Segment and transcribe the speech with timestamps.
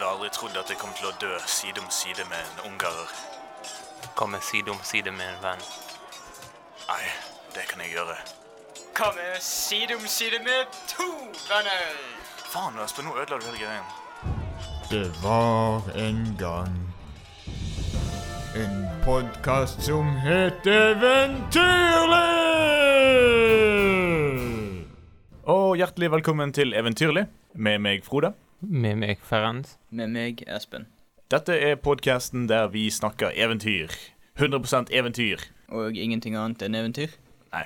[0.00, 3.10] hadde aldri trodd at jeg kom til å dø side om side med en ungarer.
[4.16, 5.64] Komme side om side med en venn.
[6.88, 7.04] Nei,
[7.52, 8.16] det kan jeg gjøre.
[8.96, 11.08] Komme side om side med to
[11.50, 12.00] venner.
[12.48, 13.84] Faen, Aspen, nå ødela du hele greien.
[14.90, 16.80] Det var en gang
[18.56, 22.24] en podkast som het Eventyrlig!
[25.44, 28.32] Og hjertelig velkommen til Eventyrlig med meg, Frode.
[28.60, 29.76] Med meg, Ferenc.
[29.90, 30.86] Med meg, Espen.
[31.30, 33.92] Dette er podkasten der vi snakker eventyr.
[34.40, 35.42] 100% eventyr.
[35.70, 37.12] Og ingenting annet enn eventyr.
[37.50, 37.64] Nei.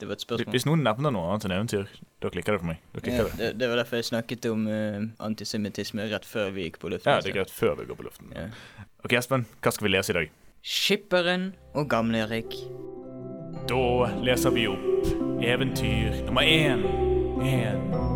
[0.00, 0.52] Det var et spørsmål.
[0.54, 1.90] Hvis noen nevner noe annet enn eventyr,
[2.24, 2.80] da klikker det for meg.
[2.94, 3.36] Da Ja, det.
[3.40, 7.12] det, det var derfor jeg snakket om uh, antisemittisme rett før vi gikk på luften.
[7.12, 8.32] Ja, det er greit før vi går på luften.
[8.36, 8.48] Ja.
[9.04, 10.34] Ok, Espen, hva skal vi lese i dag?
[10.66, 12.56] Skipperen og Gamle-Erik.
[13.68, 13.82] Da
[14.24, 16.86] leser vi opp eventyr nummer én.
[17.44, 18.15] En.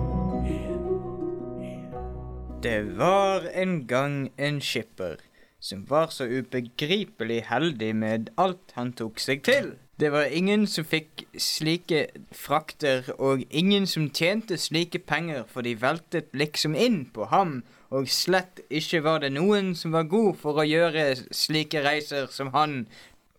[2.63, 5.17] Det var en gang en skipper
[5.61, 9.71] som var så ubegripelig heldig med alt han tok seg til.
[9.97, 12.03] Det var ingen som fikk slike
[12.37, 18.13] frakter, og ingen som tjente slike penger, for de veltet liksom inn på ham, og
[18.13, 22.85] slett ikke var det noen som var god for å gjøre slike reiser som han,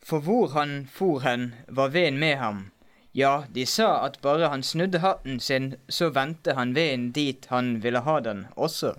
[0.02, 2.66] for hvor han for hen, var veden med ham.
[3.14, 7.76] Ja, de sa at bare han snudde hatten sin, så vendte han veden dit han
[7.86, 8.96] ville ha den også.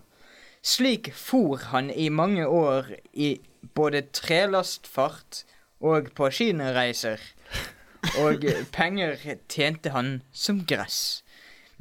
[0.62, 3.41] Slik for han i mange år i
[3.74, 5.42] både trelastfart
[5.82, 7.18] og på skinereiser,
[8.22, 8.46] og
[8.77, 9.18] penger
[9.50, 11.24] tjente han som gress.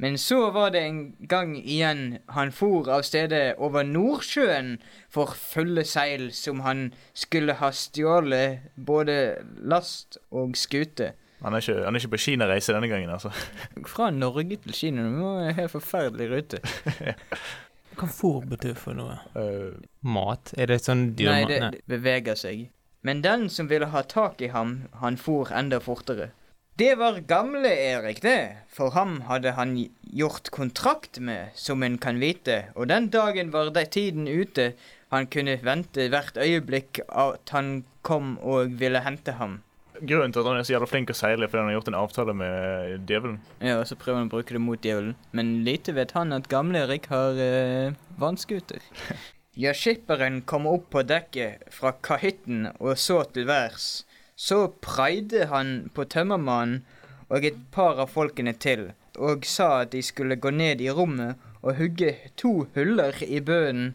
[0.02, 4.80] Men så var det en gang igjen han for av stedet over Nordsjøen
[5.12, 9.18] for fulle seil som han skulle ha stjålet både
[9.62, 11.12] last og skute.
[11.42, 13.30] Han er ikke, han er ikke på Kina-reise denne gangen, altså.
[13.86, 16.62] Fra Norge til Kina, det var en helt forferdelig rute.
[17.96, 19.18] Hva fôr betyr for noe?
[19.36, 20.54] Uh, Mat?
[20.56, 21.48] Er det sånn Nei, dyrmat?
[21.48, 22.68] det, det beveger seg.
[23.02, 26.30] Men den som ville ha tak i ham, han for enda fortere.
[26.78, 32.16] Det var gamle Erik, det, for ham hadde han gjort kontrakt med, som en kan
[32.22, 34.72] vite, og den dagen var det tiden ute,
[35.12, 39.60] han kunne vente hvert øyeblikk at han kom og ville hente ham.
[40.00, 41.90] Grunnen til at han er så jævla flink å seile, er fordi han har gjort
[41.92, 43.36] en avtale med djevelen.
[43.60, 46.48] Ja, og så prøver han å bruke det mot djevelen, men lite vet han at
[46.52, 48.82] gamle Erik har uh, vannskuter.
[49.52, 54.06] Ja, skipperen kom opp på dekket fra kahytten og så til værs.
[54.32, 56.78] Så praide han på tømmermannen
[57.28, 58.86] og et par av folkene til,
[59.20, 63.92] og sa at de skulle gå ned i rommet og hugge to huller i bønnen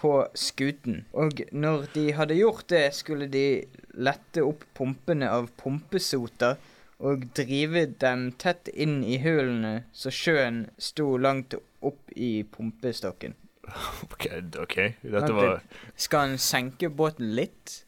[0.00, 1.04] på skuten.
[1.12, 3.62] Og når de hadde gjort det, skulle de
[4.00, 6.56] lette opp pumpene av pumpesoter
[7.00, 13.36] og drive dem tett inn i hulene så sjøen sto langt opp i pumpestokken.
[14.10, 14.26] Ok,
[14.58, 14.76] ok.
[15.04, 15.60] Dette var
[15.94, 17.84] Skal han senke båten litt?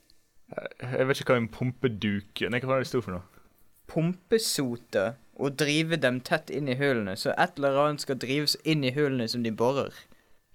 [0.53, 3.25] Jeg vet ikke hva en pumpeduk Nei, hva var det det sto for noe?
[3.91, 7.17] Pumpesoter og drive dem tett inn i hulene.
[7.17, 9.97] så et eller annet skal drives inn i hulene som de borer.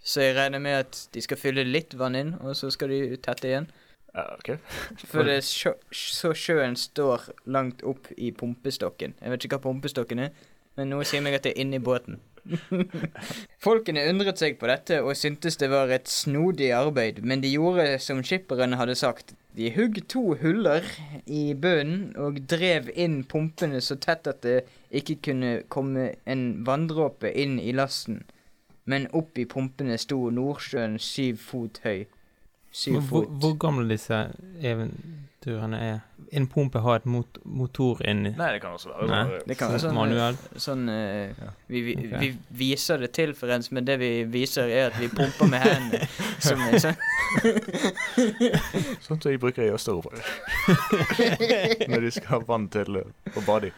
[0.07, 3.17] Så jeg regner med at de skal fylle litt vann inn, og så skal de
[3.19, 3.67] tette igjen.
[4.13, 4.53] Ja, ok.
[5.11, 9.17] For det sjø, så sjøen står langt opp i pumpestokken.
[9.19, 10.31] Jeg vet ikke hva pumpestokken er,
[10.79, 12.21] men noe sier meg at det er inni båten.
[13.65, 17.97] Folkene undret seg på dette og syntes det var et snodig arbeid, men de gjorde
[18.03, 19.35] som skipperen hadde sagt.
[19.57, 20.85] De hugg to huller
[21.25, 24.61] i bunnen og drev inn pumpene så tett at det
[24.95, 28.21] ikke kunne komme en vanndråpe inn i lasten.
[28.87, 32.05] Men opp i pumpene sto Nordsjøen syv fot høy.
[32.71, 33.27] Syv Hvor, fot.
[33.41, 34.15] hvor gamle disse
[34.61, 35.99] eventyrene er?
[36.35, 38.33] En pumpe har et mot motor inni.
[38.37, 39.07] Nei, det kan også være.
[39.11, 39.39] Nei.
[39.47, 40.37] Det kan være sånn, Manuell.
[40.59, 42.19] sånn uh, vi, vi, okay.
[42.19, 45.63] vi viser det til for en, men det vi viser er at vi pumper med
[45.63, 46.07] hendene.
[46.43, 46.97] som er sånn.
[49.03, 50.15] Sånn som de bruker i Øst-Europa.
[51.91, 53.73] Når de skal ha vann til å bade i.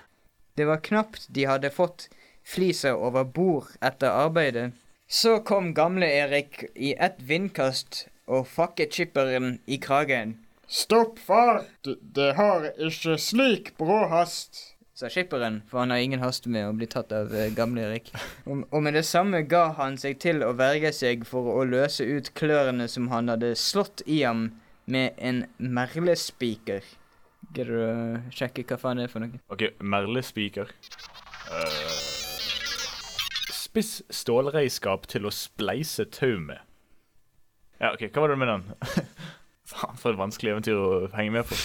[0.60, 2.10] Det var knapt de hadde fått
[2.46, 4.72] fliser over bord etter arbeidet.
[5.12, 10.36] Så kom gamle Erik i ett vindkast og fakket skipperen i kragen.
[10.70, 11.64] Stopp, far!
[11.82, 14.60] Det, det har ikke slik brå hast.
[14.94, 18.14] Sa skipperen, for han har ingen hast med å bli tatt av eh, gamle Erik.
[18.46, 22.06] Og, og med det samme ga han seg til å verge seg for å løse
[22.06, 24.52] ut klørne som han hadde slått i ham
[24.86, 26.86] med en merlespiker.
[27.50, 29.42] Gidder du å sjekke hva faen det er for noe?
[29.50, 30.70] Ok, merlespiker.
[31.50, 32.19] Uh,
[33.70, 36.60] spiss stålreiskap til å spleise tau med.
[37.80, 38.66] Ja, ok, hva var det med den?
[39.70, 41.56] Faen, for et vanskelig eventyr å henge med på.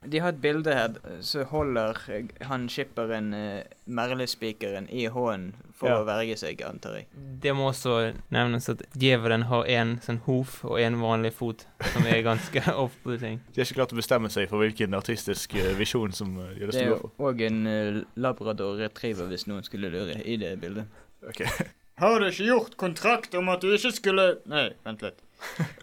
[0.00, 0.94] De har et bilde her,
[1.24, 5.98] så holder eh, han skipperen eh, merlespikeren i hånden for Ja.
[6.00, 7.08] å verge seg, antar jeg.
[7.40, 7.98] Det må også
[8.32, 13.42] nevnes at djevelen har en sånn hof og en vanlig fot, som er ganske off-putting.
[13.52, 16.78] De har ikke klart å bestemme seg for hvilken artistisk eh, visjon som gjør det
[16.78, 16.96] store.
[16.96, 20.88] Det er òg en eh, labrador retriever, hvis noen skulle lure, i det bildet.
[21.30, 21.44] Ok.
[22.00, 25.18] Har du ikke gjort kontrakt om at du ikke skulle Nei, vent litt.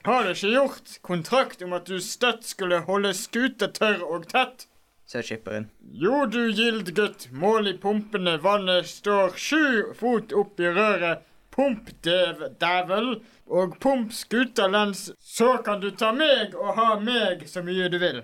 [0.06, 4.68] Har du ikke gjort kontrakt om at du støtt skulle holde skuta tørr og tett?
[5.08, 5.70] sa skipperen.
[5.96, 7.30] Jo, du gild gutt.
[7.32, 8.38] Mål i pumpene.
[8.44, 11.24] Vannet står sju fot opp i røret.
[11.56, 13.22] Pump, dev, dævel.
[13.48, 17.98] Og pump skuta lens, så kan du ta meg og ha meg så mye du
[18.02, 18.20] vil.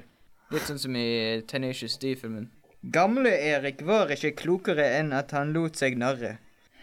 [0.51, 2.51] Litt sånn som i Tenacious D-filmen.
[2.83, 6.35] Gamle Erik var ikke klokere enn at han lot seg narre.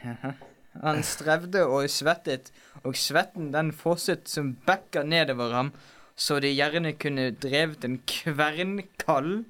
[0.86, 2.52] han strevde og svettet,
[2.84, 5.72] og svetten den fosset som bekka nedover ham,
[6.16, 9.44] så de gjerne kunne drevet en kvernkall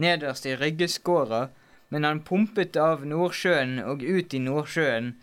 [0.00, 1.48] nederst i ryggeskåra,
[1.92, 5.14] men han pumpet av Nordsjøen og ut i Nordsjøen,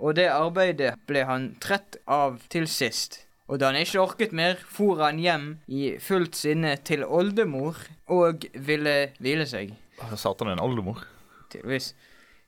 [0.00, 3.24] og det arbeidet ble han trett av til sist.
[3.50, 7.80] Og da han ikke orket mer, for han hjem i fullt sinne til oldemor
[8.12, 9.74] og ville hvile seg.
[10.14, 11.02] Satan en oldemor.
[11.50, 11.92] Tydeligvis.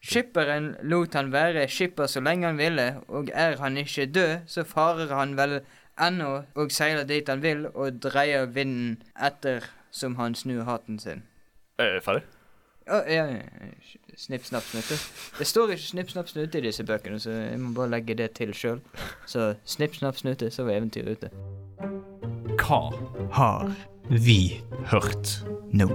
[0.03, 4.65] Skipperen lot han være skipper så lenge han ville, og er han ikke død, så
[4.67, 5.61] farer han vel
[6.03, 11.23] ennå og seiler dit han vil, og dreier vinden etter som han snur haten sin.
[11.79, 12.25] Er jeg ferdig?
[12.91, 13.69] Å, ja, ja,
[14.19, 14.97] snipp, snapp, snutte.
[15.39, 18.33] Det står ikke snipp, snapp, snutte i disse bøkene, så jeg må bare legge det
[18.41, 18.81] til sjøl.
[19.31, 21.31] Så snipp, snapp, snutte, så var eventyret ute.
[22.59, 22.83] Hva
[23.39, 23.71] Har
[24.11, 24.61] Vi.
[24.91, 25.39] hørt?
[25.73, 25.87] nå.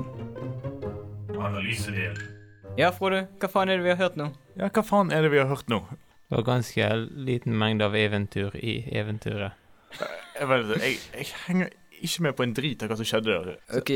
[1.35, 2.36] Analysedel.
[2.77, 4.27] Ja, Frode, hva faen er det vi har hørt nå?
[4.59, 5.79] Ja, hva faen er det vi har hørt nå?
[6.27, 6.89] Det var ganske
[7.25, 9.57] liten mengde av eventyr i eventyret.
[9.97, 11.71] Jeg, vet, jeg, jeg henger
[12.05, 13.57] ikke med på en drit av hva som skjedde der.
[13.79, 13.91] Ok,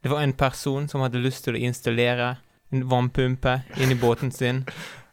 [0.00, 2.30] Det var en person som hadde lyst til å installere
[2.72, 4.62] en vannpumpe inn i båten sin,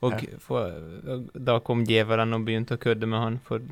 [0.06, 0.72] og for,
[1.36, 3.68] da kom djevelen og begynte å kødde med han, for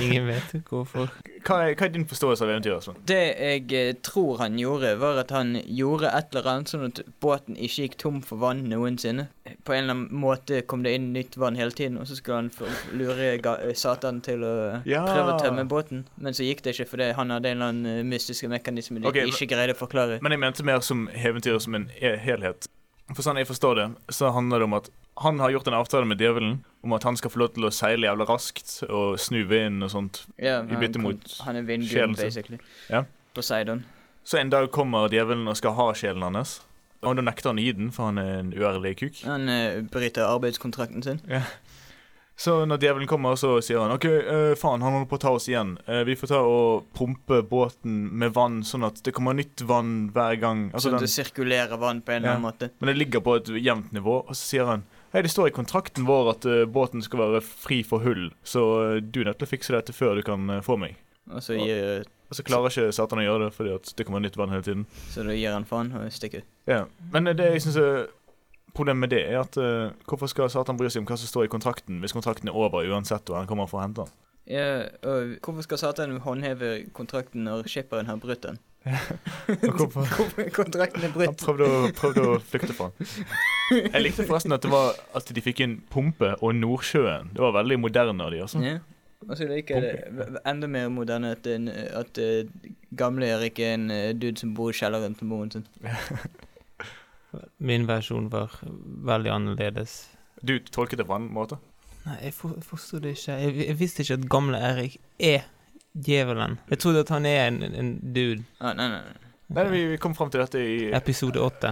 [0.00, 1.10] ingen vet hvorfor.
[1.46, 2.84] Hva er, hva er din forståelse av eventyret?
[2.86, 2.98] Sånn?
[3.08, 7.00] Det jeg eh, tror han gjorde, var at han gjorde et eller annet sånn at
[7.22, 9.28] båten ikke gikk tom for vann noensinne.
[9.64, 12.42] På en eller annen måte kom det inn nytt vann hele tiden, og så skulle
[12.42, 12.50] han
[12.98, 14.54] lure ga eh, Satan til å
[14.88, 15.04] Ja.
[15.06, 16.06] prøve å tømme båten.
[16.16, 19.08] Men så gikk det ikke fordi han hadde en eller annen eh, mystiske mekanisme de
[19.10, 20.18] okay, ikke greide å forklare.
[20.24, 22.68] Men jeg mente mer som eventyret som en helhet.
[23.14, 24.90] For sånn jeg forstår det, så handler det om at
[25.22, 27.72] han har gjort en avtale med djevelen om at han skal få lov til å
[27.74, 30.22] seile jævla raskt og snu vinden og sånt.
[30.38, 32.58] Ja, i bytte mot Han er vindguden, sjelen basically.
[32.90, 33.04] Ja.
[33.34, 33.84] Poseidon.
[34.24, 36.60] Så en dag kommer djevelen og skal ha sjelen hans.
[37.06, 39.22] Og da nekter han å gi den, for han er en uærlig kuk.
[39.26, 41.20] Han uh, bryter arbeidskontrakten sin.
[41.30, 41.44] Ja.
[42.38, 45.32] Så når djevelen kommer, så sier han OK, uh, faen, han holder på å ta
[45.34, 45.76] oss igjen.
[45.88, 50.10] Uh, vi får ta og pumpe båten med vann, sånn at det kommer nytt vann
[50.14, 50.68] hver gang.
[50.70, 52.36] Altså, sånn at det sirkulerer vann på en eller Ja.
[52.36, 52.70] annen måte.
[52.78, 54.20] men det ligger på et jevnt nivå.
[54.26, 57.38] Og så sier han Hei, det står i kontrakten vår at uh, båten skal være
[57.40, 60.42] fri for hull, så uh, du er nødt til å fikse dette før du kan
[60.52, 60.98] uh, få meg.
[61.32, 64.36] Og så gir, Og så klarer ikke Satan å gjøre det fordi det kommer nytt
[64.36, 64.84] vann hele tiden.
[65.08, 66.50] så da gir han faen og stikker ut.
[66.68, 66.82] Ja.
[67.12, 68.06] Men det jeg synes er
[68.76, 69.56] problemet med det, er at
[70.08, 72.84] hvorfor skal Satan bry seg om hva som står i kontrakten, hvis kontrakten er over
[72.84, 74.16] uansett og han kommer for å hente den?
[74.48, 74.68] Ja,
[75.08, 78.60] og hvorfor skal Satan håndheve kontrakten når skipperen har brutt den?
[80.58, 81.40] Kontrakten er Han brutt?
[81.42, 83.08] prøvde å, prøvde å flykte fra den.
[83.92, 87.34] Jeg likte forresten at det var at de fikk inn pumpe og Nordsjøen.
[87.34, 88.62] Det var veldig moderne av de, også.
[88.64, 88.78] Ja.
[89.26, 92.46] Og så liker jeg det enda mer moderne at, en, at eh,
[92.96, 95.66] gamle Erik er en eh, dude som bor i kjelleren til moren sin.
[97.70, 98.54] Min versjon var
[99.10, 99.98] veldig annerledes.
[100.40, 101.58] Du tolket det på en måte?
[102.06, 103.36] Nei, jeg, for, jeg forstod det ikke.
[103.42, 105.48] Jeg, jeg visste ikke at gamle Erik er
[105.94, 106.58] djevelen.
[106.70, 108.44] Jeg trodde at han er en, en dude.
[108.60, 109.24] Ah, nei, nei, nei.
[109.48, 111.70] Nei, vi, vi kom fram til dette i Episode åtte.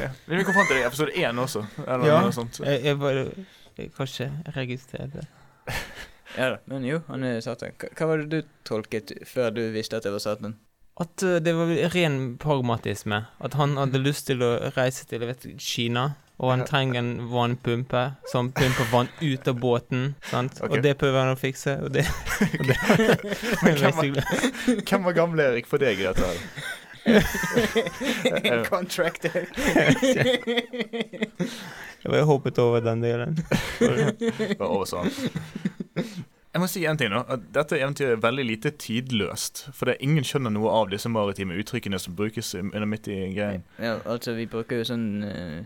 [0.00, 0.06] ja.
[0.24, 1.66] Vi kom fram til det i episode én også.
[1.86, 2.20] Eller Ja.
[2.24, 2.60] noe sånt.
[2.64, 3.26] Jeg, jeg bare
[3.76, 5.26] Jeg kan ikke registrere det.
[6.38, 7.72] Ja da, men jo, han er Satan.
[7.74, 10.52] Hva, hva var det du tolket før du visste at det var Satan?
[11.02, 13.18] At uh, det var ren pragmatisme.
[13.42, 16.04] At han hadde lyst til å reise til jeg vet, Kina,
[16.40, 20.14] og han trenger en vannpumpe som pumper vann ut av båten.
[20.30, 20.56] Sant?
[20.56, 20.78] Okay.
[20.78, 22.06] Og det prøver han å fikse, og det,
[22.60, 22.78] og det
[23.60, 24.38] Men hvem var,
[24.80, 26.24] hvem var gamle Erik for deg i dette?
[26.24, 26.38] her?
[27.04, 29.44] En contractor.
[32.00, 33.36] Jeg bare hoppet over den delen.
[33.80, 35.10] Det var også han.
[36.50, 39.68] Jeg må si en ting nå, at Dette eventyret er veldig lite tidløst.
[39.70, 43.18] For det er ingen skjønner noe av disse maritime uttrykkene som brukes under midt i
[43.36, 43.62] greien.
[43.78, 45.60] Ja, altså, vi bruker jo sånn uh,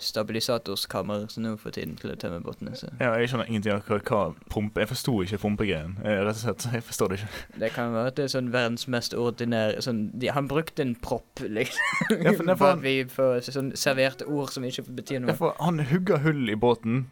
[0.44, 3.88] stabilisatorskammer så nå for tiden til å tømme båtene, så Ja, jeg skjønner ingenting av
[3.88, 4.20] hva, hva
[4.52, 5.96] pumpe Jeg forsto ikke pumpegreien.
[6.04, 7.32] Eh, Rett og slett, jeg forstår det ikke.
[7.64, 10.94] det kan være at det er sånn verdens mest ordinære sånn, de, Han brukte en
[11.00, 12.20] propp, liksom.
[12.20, 15.32] Ja, for- for vi får sånn serverte ord som ikke betyr noe.
[15.32, 17.06] Ja, for han hugger hull i båten.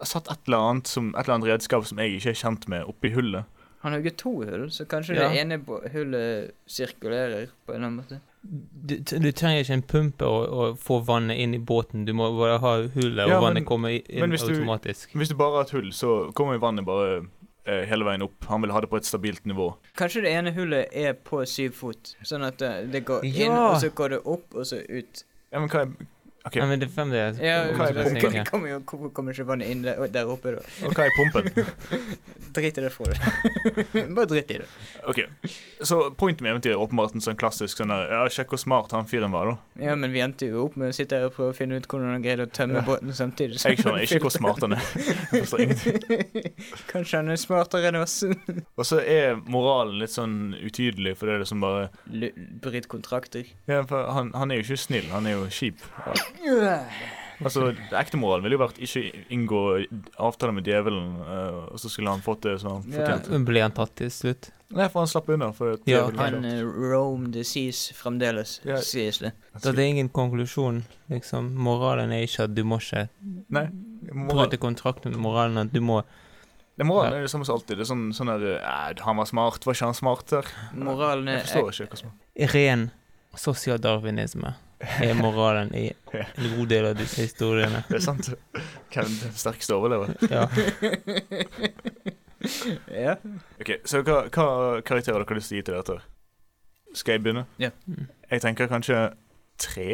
[0.00, 2.66] Har Satt et eller annet som, et eller annet redskap som jeg ikke er kjent
[2.72, 3.44] med, oppi hullet.
[3.82, 5.28] Han hugger to hull, så kanskje Ja.
[5.28, 5.56] det ene
[5.94, 8.20] hullet sirkulerer på en eller annen måte.
[8.42, 12.06] Du, du trenger ikke en pumpe å, å få vannet inn i båten.
[12.08, 14.64] Du må bare ha hullet, Ja, og men- vannet kommer men inn hvis du-
[15.18, 17.26] Hvis du bare har et hull, så kommer vannet bare
[17.66, 18.44] eh, hele veien opp.
[18.48, 19.76] Han vil ha det på et stabilt nivå.
[19.96, 23.76] Kanskje det ene hullet er på syv fot, sånn at det, det går inn, og
[23.80, 25.24] så går det opp, og så ut.
[25.52, 25.92] Ja, men hva er
[26.40, 26.54] OK.
[26.56, 28.44] Ja, men det er fremdeles Ja, Hva er pumpen?
[28.48, 30.62] kommer jo, hvorfor kommer ikke vannet inn der, der oppe, da?
[30.88, 31.50] Og hva er pumpen?
[32.56, 33.14] Drit i det, Frode.
[34.16, 34.68] Bare drit i det.
[35.06, 35.20] Ok,
[35.86, 38.94] Så pointet med eventyret er åpenbart en sånn klassisk sånn der Ja, sjekk hvor smart
[38.96, 39.84] han fyren var, da.
[39.84, 41.86] Ja, men vi endte jo opp med å sitte her og prøve å finne ut
[41.92, 42.86] hvordan han greide å tømme Ja.
[42.88, 43.60] båten samtidig.
[43.60, 44.88] Jeg skjønner ikke hvor smart han er.
[45.36, 46.50] Jeg forstår ingenting.
[46.90, 48.16] Kanskje han er smartere enn oss.
[48.24, 52.32] Og så er moralen litt sånn utydelig, for det er liksom bare L-
[52.64, 53.44] Bryt kontrakter.
[53.70, 55.84] ja, for han, han er jo ikke snill, han er jo kjip.
[57.40, 59.00] Altså, det ekte moralen ville jo vært ikke
[59.32, 59.60] inngå
[60.20, 62.98] avtale med djevelen, eh, og så skulle han fått det som han Ja.
[63.00, 63.44] fortjente.
[63.48, 64.50] Ble han tatt til slutt?
[64.70, 65.48] Nei, for han slapp unna.
[65.52, 68.76] For Ja, Han uh, roam the seas fremdeles, Ja.
[68.76, 69.32] sies det.
[69.58, 71.54] Så det er ingen konklusjon, liksom.
[71.56, 73.08] Moralen er ikke at du må ikke
[73.48, 73.68] Nei.
[74.12, 75.16] Moral, bryte kontrakten.
[75.16, 76.02] Moralen er at du må
[76.78, 77.76] det moralen er det samme som alltid.
[77.76, 80.46] Det er sånn, sånn der eh, Han var smart, var ikke han smart der?
[80.72, 82.90] Moralen Jeg er forstår ikke hva som er Ren
[83.36, 84.54] sosialdarwinisme
[85.04, 87.82] er moralen i en god del av disse historiene.
[87.88, 88.30] Det er sant.
[88.90, 90.14] Hvem den sterkeste overlever?
[90.30, 90.46] Ja.
[92.88, 93.18] Ja.
[93.60, 94.44] Ok, Så hva, hva
[94.80, 95.96] karakter har dere lyst til å gi til dette?
[96.96, 97.42] Skal jeg begynne?
[97.60, 97.68] Ja.
[97.84, 98.06] Mm.
[98.30, 99.00] Jeg tenker kanskje
[99.60, 99.88] tre?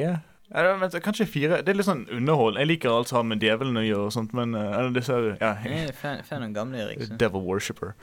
[0.55, 1.59] Eller, vent, kanskje fire.
[1.67, 2.59] Det er litt sånn underhold.
[2.61, 5.17] Jeg liker alt som har med djevelen å gjøre og sånt, men eh, eller disse
[5.17, 7.03] her, ja, Jeg er fan, fan av gamle Erik.
[7.19, 7.97] Devil worshipper.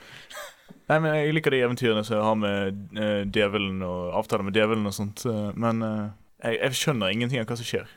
[0.90, 4.90] Nei, men Jeg liker de eventyrene som har med uh, djevelen og avtaler med djevelen
[4.90, 6.04] og sånt, eh, men eh,
[6.44, 7.90] jeg, jeg skjønner ingenting av hva som skjer.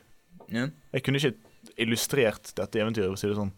[0.53, 0.69] Ja.
[0.95, 1.35] Jeg kunne ikke
[1.83, 3.53] illustrert dette eventyret, for å si det sånn.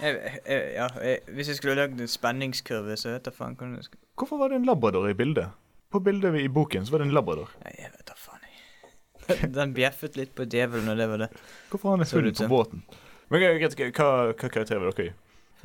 [0.00, 0.16] Jeg,
[0.48, 3.88] jeg, ja, jeg, hvis jeg skulle lagd en spenningskurve, så vet jeg faen hvordan jeg
[3.90, 5.52] skulle Hvorfor var det en labrador i bildet?
[5.92, 7.52] På bildet i boken så var det en labrador.
[7.62, 9.50] Nei, jeg vet da faen, jeg.
[9.58, 11.28] Den bjeffet litt på djevelen, og det var det.
[11.70, 12.82] Hvorfor har han Så full på båten?
[13.28, 15.14] Men greit, greit, hva, hva karakter vil dere gi?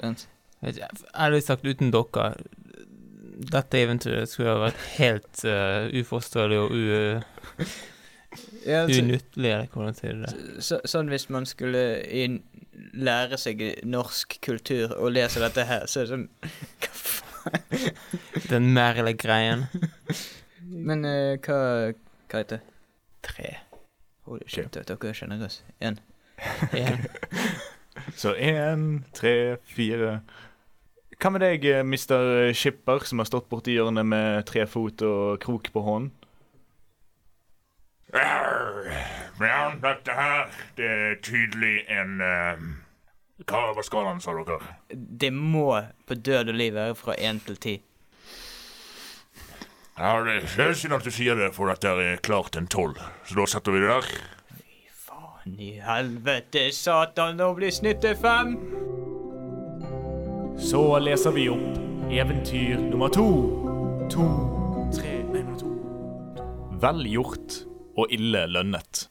[0.02, 0.28] Vet
[1.18, 2.28] Ærlig sagt, uten dere
[3.52, 7.66] Dette eventyret skulle ha vært helt uh, uforståelig og u,
[8.66, 10.64] Ja, så, unyttelig, eller hvordan sier du det?
[10.64, 12.40] så, sånn hvis man skulle inn,
[12.96, 16.30] lære seg norsk kultur og lese dette her, så er det sånn
[16.82, 17.90] Hva faen?
[18.52, 19.66] Den merle-greien.
[20.88, 21.58] Men uh, hva
[22.32, 22.78] Hva heter det?
[23.26, 23.50] Tre.
[24.30, 25.66] Holy shit, dere er sjenerøse.
[25.84, 26.00] Én.
[26.78, 27.04] En.
[28.22, 30.22] Så én, tre, fire
[31.20, 32.56] Hva med deg, mister Mr.
[32.58, 36.14] Skipper, som har stått borti hjørnet med tre fot og krok på hånden?
[38.14, 42.66] Ja, dette her, det er tydelig en eh,
[43.48, 44.60] Hva var skalaen, sa dere?
[44.92, 45.72] Det må
[46.08, 47.78] på død og liv være fra én til ti.
[49.98, 53.00] Ja, det det er synd at du sier det, for dette er klart en tolv.
[53.26, 54.12] Så da setter vi det der.
[54.60, 58.56] Fy Faen i helvete, satan, nå blir snittet fem!
[60.62, 63.28] Så leser vi opp eventyr nummer to.
[64.12, 64.30] To,
[64.94, 65.70] tre Nei, nummer to.
[66.82, 67.62] Vel gjort
[67.98, 69.08] og ille lønnet.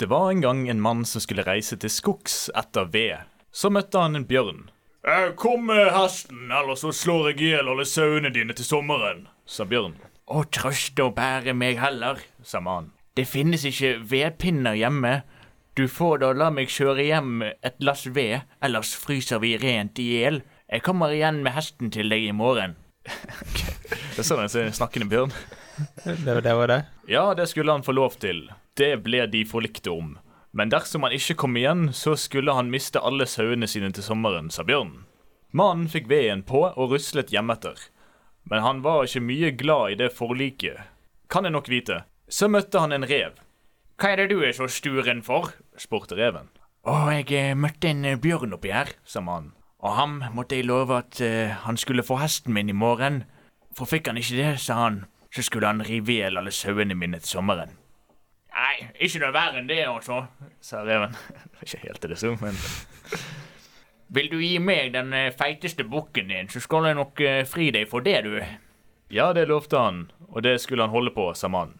[0.00, 3.26] Det var en gang en mann som skulle reise til skogs etter ved.
[3.52, 4.62] Så møtte han en bjørn.
[5.04, 9.26] Eh, Kom med hesten, ellers så slår jeg i hjel alle sauene dine til sommeren.
[9.44, 9.98] sa bjørn.
[10.30, 12.92] Å trøste og bære meg heller, sa mannen.
[13.16, 15.22] det finnes ikke vedpinner hjemme.
[15.76, 20.06] Du får da la meg kjøre hjem et lass ved, ellers fryser vi rent i
[20.16, 20.40] hjel.
[20.70, 22.76] Jeg kommer igjen med hesten til deg i morgen.
[24.14, 25.32] Det er sånn en snakkende bjørn.
[26.04, 26.54] Det det.
[26.54, 26.80] Var det.
[27.08, 28.48] Ja, det skulle han få lov til.
[28.76, 30.18] Det ble de forlikte om.
[30.52, 34.50] Men dersom han ikke kom igjen, så skulle han miste alle sauene sine til sommeren,
[34.50, 35.04] sa bjørnen.
[35.50, 37.78] Mannen fikk veden på og ruslet hjemetter.
[38.50, 40.86] Men han var ikke mye glad i det forliket.
[41.30, 42.02] Kan jeg nok vite.
[42.30, 43.38] Så møtte han en rev.
[44.00, 45.52] Hva er det du er så sturen for?
[45.78, 46.48] spurte reven.
[46.88, 49.52] Å, jeg eh, møtte en eh, bjørn oppi her, sa mannen.
[49.84, 53.24] og ham måtte jeg love at uh, han skulle få hesten min i morgen.
[53.76, 56.94] For fikk han ikke det, sa han, så skulle han rive i hjel alle sauene
[56.98, 57.76] mine til sommeren.
[58.50, 60.24] Nei, ikke noe verre enn det, altså.
[60.60, 61.14] sa reven.
[61.62, 62.56] Ikke helt til det som, men
[64.10, 67.68] Vil du gi meg den eh, feiteste bukken din, så skal jeg nok eh, fri
[67.70, 68.40] deg for det, du.
[69.14, 71.76] Ja, det lovte han, og det skulle han holde på, sa mannen.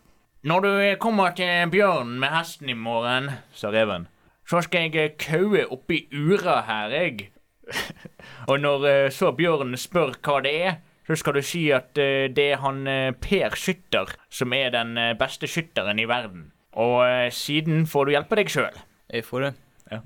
[0.46, 4.06] Når du eh, kommer til bjørnen med hesten i morgen, Sa reven.
[4.46, 7.32] så skal jeg kaue oppi ura her, jeg.
[8.50, 10.78] Og når så bjørnen spør hva det er,
[11.18, 15.16] skal du si at eh, det er han eh, Per Skytter som er den eh,
[15.18, 16.50] beste skytteren i verden.
[16.78, 17.02] Og
[17.34, 18.76] siden får du hjelpe deg sjøl.
[19.10, 19.52] Jeg får det.
[19.90, 19.98] Ja.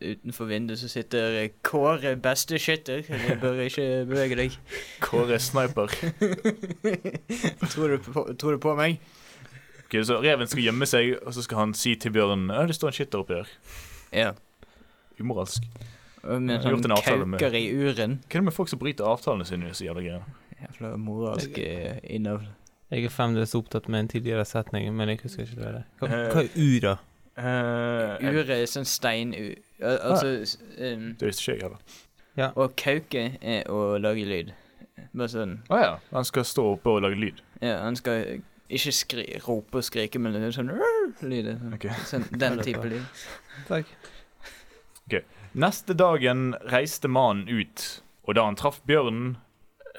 [0.00, 3.02] Utenfor vinduet så sitter Kåre beste skytter.
[3.10, 4.54] Jeg bør ikke bevege deg.
[5.06, 5.90] Kåre Sniper.
[7.72, 9.02] Tror du på, tror du på meg?
[9.82, 12.92] Ok, så reven skal gjemme seg, og så skal han si til bjørnen det står
[12.92, 13.56] en skytter oppi her.
[14.14, 14.30] Ja.
[15.18, 15.66] Umoralsk.
[16.24, 18.18] Og med- kauker i uren.
[18.28, 19.70] Hva er det med folk som bryter avtalene sine?
[19.74, 20.24] Så jævla greier?
[20.60, 22.48] Jævla moralsk eh, innavl.
[22.90, 25.84] Jeg er fremdeles opptatt med en tidligere setning, men jeg husker ikke det.
[26.00, 26.96] Hva, Eh, hva er ura?
[27.40, 30.32] Uh, Uret er sånn steinur altså
[30.76, 32.50] um, det visste ikke jeg heller.
[32.52, 34.50] Å kauke er å lage lyd.
[35.14, 35.92] Bare sånn Å ja.
[36.10, 37.40] Han skal stå oppe og lage lyd.
[37.62, 41.48] Ja, han skal ikke skri rope og skrike, men det er sånn «Rrr» lyd.
[41.56, 41.96] Sånn, okay.
[42.10, 43.24] sånn, den type lyd.
[43.70, 43.88] Takk.
[45.52, 49.36] Neste dagen reiste mannen ut, og da han traff bjørnen,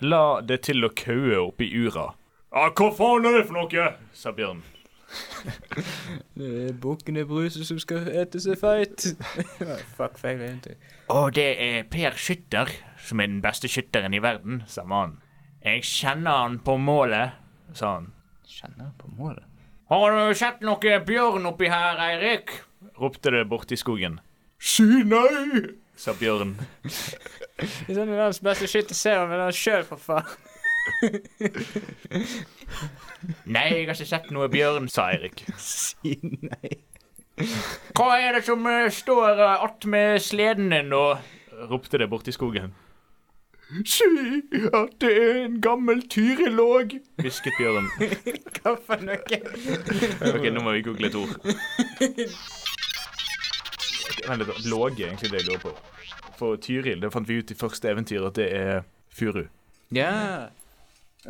[0.02, 2.14] la det til å kaue oppi ura.
[2.52, 3.90] Ja, hva faen er det for noe?
[4.16, 4.64] sa bjørnen.
[6.40, 9.10] Det er bukken i bruset som skal ete seg feit.
[9.98, 10.78] Fuck, feil egentlig.
[11.12, 12.72] Og det er Per Skytter
[13.04, 14.62] som er den beste skytteren i verden.
[14.72, 15.18] sa mannen.
[15.62, 17.36] Jeg kjenner han på målet.
[17.76, 18.08] Sa han.
[18.48, 19.44] Kjenner han på målet.
[19.92, 22.54] Har du sett noe bjørn oppi her, Eirik?
[22.96, 24.22] Ropte det borti skogen.
[24.62, 25.62] Si nei,
[25.98, 26.56] sa bjørnen.
[27.62, 30.26] Det er sånn verdens beste skytter ser han vel han sjøl, for faen.
[33.46, 34.90] Nei, jeg har ikke sett noe bjørn.
[34.90, 35.44] Sa Eirik.
[35.62, 36.72] Si nei.
[37.98, 41.22] Hva er det som eh, står uh, attmed sleden din, da?
[41.70, 42.74] Ropte det borti skogen.
[43.88, 44.06] Si
[44.74, 47.88] at det er en gammel tyrillåg, hvisket bjørnen.
[48.58, 49.40] Hva for noe?
[50.34, 51.32] Ok, nå må vi google et ord.
[54.28, 55.74] Vent litt, låge er egentlig det jeg lurer på.
[56.40, 58.82] For Tyril, det fant vi ut i første eventyr at det er
[59.14, 59.44] furu.
[59.94, 60.48] Ja.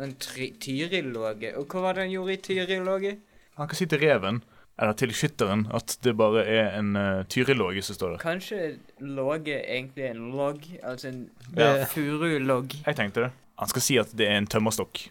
[0.00, 1.52] En Tyril-låge.
[1.58, 3.16] Og hva var det han gjorde i Tyril-låge?
[3.58, 4.38] Han kan si til reven,
[4.80, 8.22] eller til skytteren, at det bare er en uh, tyrillåge som står der.
[8.22, 8.60] Kanskje
[9.04, 10.64] låge egentlig er en logg?
[10.82, 11.20] Altså en
[11.58, 11.84] Ja.
[11.84, 12.72] furulogg?
[12.86, 13.32] Jeg tenkte det.
[13.60, 15.08] Han skal si at det er en tømmerstokk,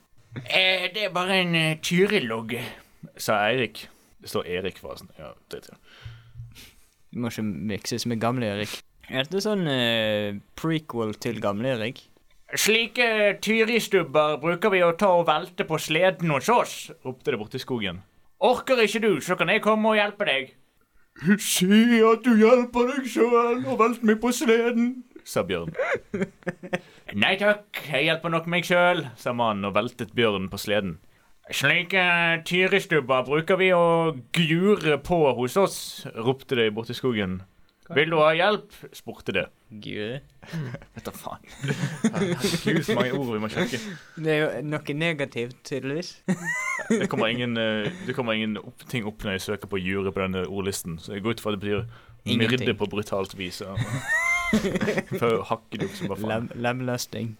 [0.47, 2.53] Eh, det er bare en uh, tyrillogg.
[3.17, 3.87] sa Eirik.
[4.21, 5.09] Det står Erik, forresten.
[5.19, 6.10] Ja, det tror jeg.
[7.11, 8.77] Du må ikke mikses med gamle-Erik.
[9.11, 11.99] Er dette sånn eh, prequel til gamle-Erik?
[12.55, 13.07] Slike
[13.43, 16.75] tyristubber bruker vi å ta og velte på sleden hos oss.
[17.03, 18.01] Ropte det borti skogen.
[18.43, 20.55] Orker ikke du, så kan jeg komme og hjelpe deg.
[21.43, 21.67] Si
[21.99, 24.93] at du hjelper deg sjøl og velt meg på sleden,
[25.27, 25.75] sa Bjørn.
[27.23, 29.03] Nei takk, jeg hjelper nok meg sjøl.
[29.19, 30.95] Sa mannen og veltet Bjørn på sleden.
[31.49, 32.03] Slike
[32.45, 33.85] tyristubber bruker vi å
[34.35, 35.79] Gure på hos oss,
[36.13, 37.41] ropte det borti skogen.
[37.91, 38.71] Vil du ha hjelp?
[38.95, 39.45] Spurte det.
[39.83, 40.21] Gure.
[40.95, 41.43] Vet da faen.
[42.13, 43.79] Herregud, så mange ord vi må sjekke.
[44.15, 46.13] Det er jo noe negativt, tydeligvis.
[46.87, 50.13] Det kommer ingen, eh, det kommer ingen opp, ting opp når jeg søker på jure
[50.13, 50.99] på denne ordlisten.
[51.03, 53.61] Så jeg går ut fra at det betyr myrde på brutalt vis.
[55.19, 56.51] For å hakke det opp som bare faen.
[56.55, 57.35] Lem lemlesting.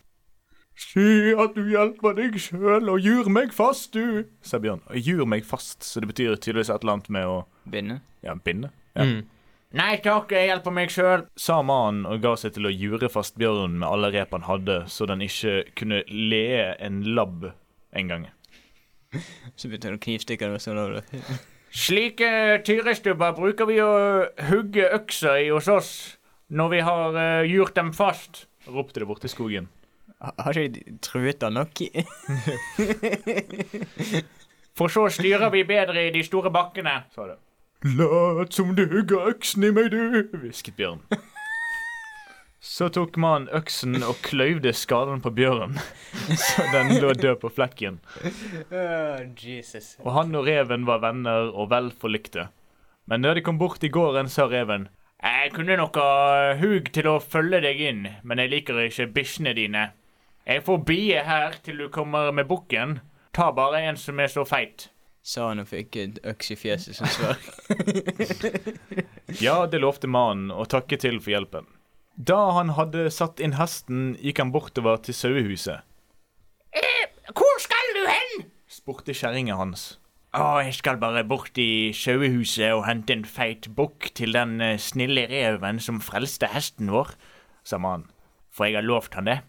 [0.81, 4.81] Si at du hjelper deg sjøl, og gjør meg fast, du, sa Bjørn.
[4.89, 7.37] Og Gjør meg fast, så det betyr tydeligvis et eller annet med å
[7.69, 8.01] Binde.
[8.25, 8.71] ja, binde.
[8.97, 9.05] Ja.
[9.05, 9.21] Mm.
[9.77, 11.21] Nei takk, jeg hjelper meg sjøl.
[11.39, 14.81] Sa mannen og ga seg til å jure fast bjørnen med alle rep han hadde,
[14.91, 16.43] så den ikke kunne le
[16.75, 17.53] en labb
[17.95, 18.27] en gang.
[19.59, 20.59] Så begynte han å knivstikke det.
[20.63, 20.99] Sånn.
[21.83, 23.91] Slike tyrestubber bruker vi å
[24.49, 25.91] hugge økser i hos oss
[26.51, 28.45] når vi har uh, gjort dem fast.
[28.67, 29.69] Ropte det borti skogen.
[30.21, 31.81] Ha- Har ikke de truet han nok?
[34.77, 36.93] For så styrer vi bedre i de store bakkene.
[37.15, 37.37] sa det.
[37.97, 41.01] Lat som du hugger øksen i meg, du, hvisket bjørn.
[42.61, 45.79] Så tok mannen øksen og kløyvde skaden på bjørnen,
[46.45, 47.97] så den lå død på flekken.
[49.41, 49.95] Jesus.
[50.05, 52.47] Og han og reven var venner og vel forlikte.
[53.09, 54.85] Men da de kom bort i gården, sa reven
[55.23, 59.55] Jeg kunne nok ha hug til å følge deg inn, men jeg liker ikke bikkjene
[59.57, 59.87] dine.
[60.47, 62.99] Jeg får bie her til du kommer med bukken.
[63.35, 64.89] Ta bare en som er så feit.
[65.21, 67.37] Sa han og fikk et øks i fjeset som svar.
[69.45, 71.69] ja, det lovte mannen og takket til for hjelpen.
[72.17, 75.85] Da han hadde satt inn hesten, gikk han bortover til sauehuset.
[77.31, 78.47] Hvor skal du hen?
[78.67, 80.01] Spurte kjerringa hans.
[80.35, 84.77] Å, jeg skal bare bort i sauehuset og hente en feit bukk til den eh,
[84.79, 87.13] snille reven som frelste hesten vår.
[87.67, 88.09] sa mannen.
[88.51, 89.41] For jeg har lovt han det.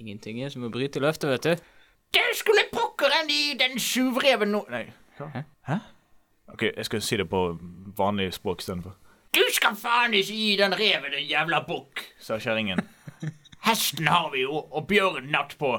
[0.00, 1.68] Ingenting er som å bryte løftet, vet du.
[2.12, 4.86] Det skulle pokkeren i den tjuvreven nå Nei.
[5.68, 5.78] Hæ?
[6.52, 7.42] OK, jeg skal si det på
[7.96, 8.96] vanlig språk istedenfor.
[9.32, 12.02] Du skal faen ikke gi den reven en jævla bukk.
[12.20, 12.82] Sa kjerringen.
[13.68, 15.70] Hesten har vi jo, og bjørnen natt på.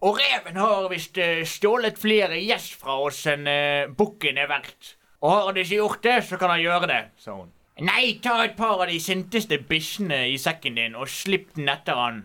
[0.00, 4.96] Og reven har visst eh, stjålet flere gjess fra oss enn uh, bukken er verdt.
[5.20, 7.00] Og har han ikke gjort det, så kan han gjøre det.
[7.20, 7.50] sa hun.
[7.80, 11.96] Nei, ta et par av de sinteste bikkjene i sekken din og slipp den etter
[11.96, 12.24] han.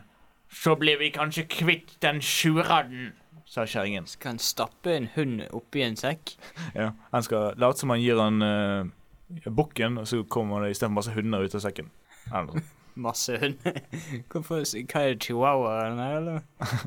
[0.55, 3.13] Så blir vi kanskje kvitt den tjuradden.
[3.45, 4.07] Sa kjerringen.
[4.09, 6.37] Skal han stappe en hund oppi en sekk?
[6.79, 8.87] Ja, han skal late som han gir han uh,
[9.45, 11.91] bukken, og så kommer det istedenfor masse hunder ut av sekken.
[12.95, 13.81] Masse hunder.
[14.31, 16.85] Hvorfor, hva er det, chihuahua eller eller?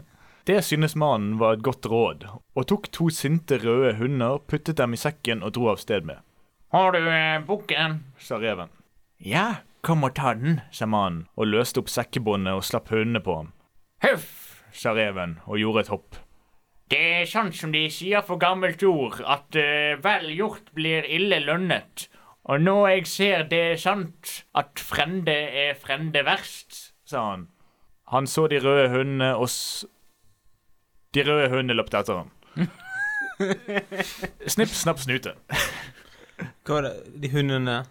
[0.48, 2.24] Det synes mannen var et godt råd,
[2.57, 6.24] og tok to sinte røde hunder, puttet dem i sekken og dro av sted med.
[6.72, 7.98] Har du eh, bukken?
[8.16, 8.72] Sa reven.
[9.20, 13.37] Ja, kom og ta den, sa mannen, og løste opp sekkebåndet og slapp hundene på
[13.42, 13.52] ham.
[14.04, 14.62] Huff!
[14.70, 16.18] Sa reven og gjorde et hopp.
[16.88, 21.40] Det er sånn som de sier for gammelt ord, at uh, vel gjort blir ille
[21.44, 22.06] lønnet.
[22.48, 27.48] Og nå jeg ser det er sant, at frende er frende verst, sa han.
[28.08, 29.84] Han så de røde hundene og s...
[31.12, 32.30] De røde hundene løpte etter ham.
[34.54, 35.34] Snipp, snapp, snute.
[36.64, 36.94] Hva var det?
[37.20, 37.82] De hundene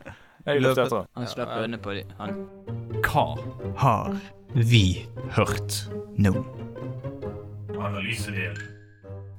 [0.47, 1.11] løp etter ham.
[1.19, 2.15] Han slapp øynene på dem.
[2.17, 2.41] Han
[3.05, 3.27] Hva
[3.83, 4.17] har
[4.53, 5.05] vi
[5.35, 5.87] hørt?
[6.17, 6.33] nå.
[7.77, 8.57] Analysedel.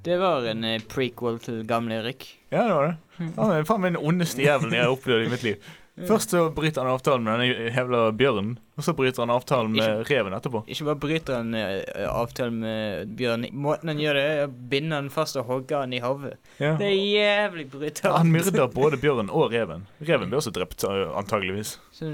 [0.04, 2.28] Det var en eh, prequel til gamle Erik.
[2.52, 2.96] Ja, det var det.
[3.36, 5.72] Han er faen meg den ondeste jævelen jeg har opplevd i mitt liv.
[6.06, 10.04] Først så bryter han avtalen med den jævla bjørnen, og så bryter han avtalen med
[10.10, 10.62] reven etterpå.
[10.70, 13.56] Ikke bare bryter han eh, avtalen med bjørnen.
[13.64, 16.36] Måten han gjør det, er å binde han fast og hogge han i hodet.
[16.60, 16.74] Ja.
[16.78, 18.12] Det er jævlig brutalt.
[18.14, 19.88] Han myrder både bjørnen og reven.
[19.98, 21.76] Reven blir også drept, uh, antageligvis.
[21.96, 22.12] Så,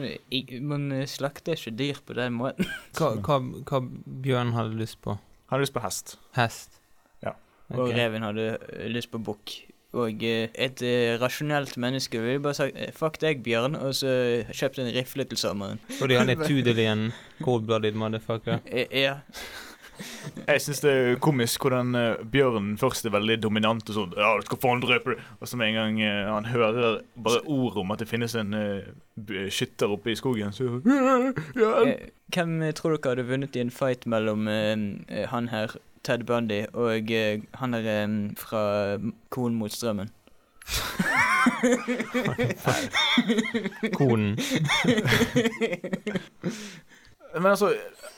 [0.64, 2.70] man eh, slakter ikke dyr på den måten.
[2.96, 3.82] Hva, hva, hva
[4.24, 5.18] bjørnen hadde lyst på?
[5.18, 6.16] Han hadde lyst på hest.
[6.38, 6.80] Hest?
[7.24, 7.34] Ja.
[7.74, 9.58] Og reven hadde eh, lyst på bukk.
[9.94, 14.14] Og eh, et eh, rasjonelt menneske ville bare sagt eh, 'fuck deg, Bjørn', og så
[14.52, 15.78] kjøpt en rifle til sommeren.
[16.00, 18.59] Fordi han er tudelig en cold-blooded motherfucker.
[18.66, 19.20] Eh, Ja.
[20.48, 24.14] Jeg syns det er komisk hvordan Bjørn bjørnen først er veldig dominant og sånn.
[24.18, 25.22] Ja, du skal faen drepe det.
[25.40, 28.54] Og så med en gang eh, han hører bare ord om at det finnes en
[28.59, 28.83] uh,
[29.54, 34.07] skytter oppe i skogen, så Eh, Hvem eh, tror dere hadde vunnet i en fight
[34.11, 34.74] mellom eh,
[35.09, 38.62] eh, han her, Ted Bundy, og eh, han er eh, fra
[39.34, 40.08] Konen mot strømmen?
[43.98, 44.38] Konen.
[47.34, 47.72] Men altså,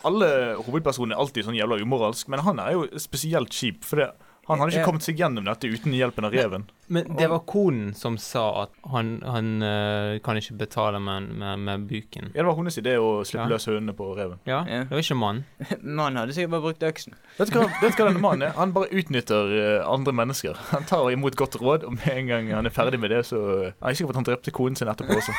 [0.05, 0.29] alle
[0.67, 4.11] hovedpersonene er alltid sånn jævla umoralsk, men han er jo spesielt kjip, for det,
[4.47, 6.65] han hadde ikke kommet seg gjennom dette uten hjelpen av reven.
[6.87, 11.59] Men det var konen som sa at han, han eh, kan ikke betale med, med,
[11.67, 12.29] med buken.
[12.31, 13.51] Ja, det var hennes idé å slippe Ja.
[13.57, 14.39] løs hundene på reven.
[14.47, 14.85] Ja, Ja.
[14.87, 15.41] det var ikke mann.
[15.83, 17.17] Mannen hadde sikkert bare brukt øksen.
[17.41, 18.55] Vet du hva, vet hva denne mannen er?
[18.61, 20.55] Han bare utnytter eh, andre mennesker.
[20.71, 23.41] Han tar imot godt råd, og med en gang han er ferdig med det, så
[23.67, 25.35] Jeg er sikker på at han drepte konen sin etterpå også.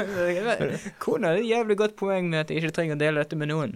[1.02, 3.50] Kona hadde et jævlig godt poeng med at jeg ikke trenger å dele dette med
[3.50, 3.74] noen.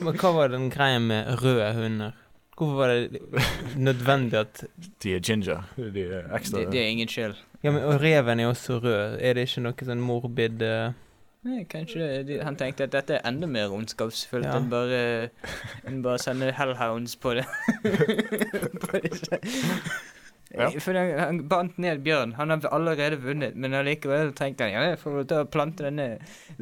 [0.00, 2.16] Men hva var den greia med røde hunder?
[2.56, 3.20] Hvorfor var det
[3.76, 4.62] nødvendig at
[5.02, 5.66] De er ginger.
[5.94, 7.34] De er ekstra Det, de er ingen skyld.
[7.62, 9.18] Ja, men og reven er også rød.
[9.20, 10.94] Er det ikke noe sånn morbid uh...
[11.46, 14.56] Nei, kanskje de, han tenkte at dette er enda mer ondskapsfullt Ja.
[14.58, 15.02] enn bare
[15.86, 17.44] enn bare sende hellhounds på det.
[18.82, 19.38] på disse.
[20.54, 20.70] Ja.
[20.80, 22.32] For han, han bandt ned bjørn.
[22.38, 26.06] Han har allerede vunnet, men allikevel tenkte han ja, jeg får ta og plante denne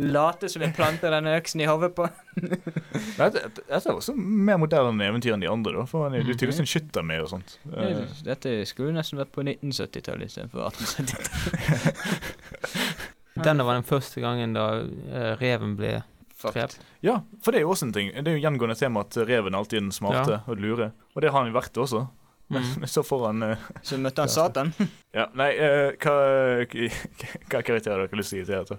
[0.00, 2.08] Late som jeg planter denne øksen i hodet på.
[3.18, 5.84] Dette, dette er også mer moderne eventyr enn de andre, da.
[5.90, 7.58] For han er jo tydeligvis en skytter med og sånt.
[7.68, 7.90] Ja,
[8.26, 11.30] Dette skulle nesten vært på 1970-tallet istedenfor 1870-tallet.
[13.46, 16.00] Denne var den første gangen da eh, reven ble
[16.44, 16.76] Fakt.
[17.00, 18.10] Ja, for det er jo også en ting.
[18.12, 20.90] Det er jo gjengående tema at reven alltid er den smarte og lure.
[21.14, 22.02] Og det har han jo vært også.
[22.52, 22.86] Men Mm.
[22.86, 24.72] så får han uh, Så møtte han Satan.
[25.16, 26.14] Ja, nei, uh, hva,
[27.50, 28.76] hva karakter har dere lyst til å gi til dette?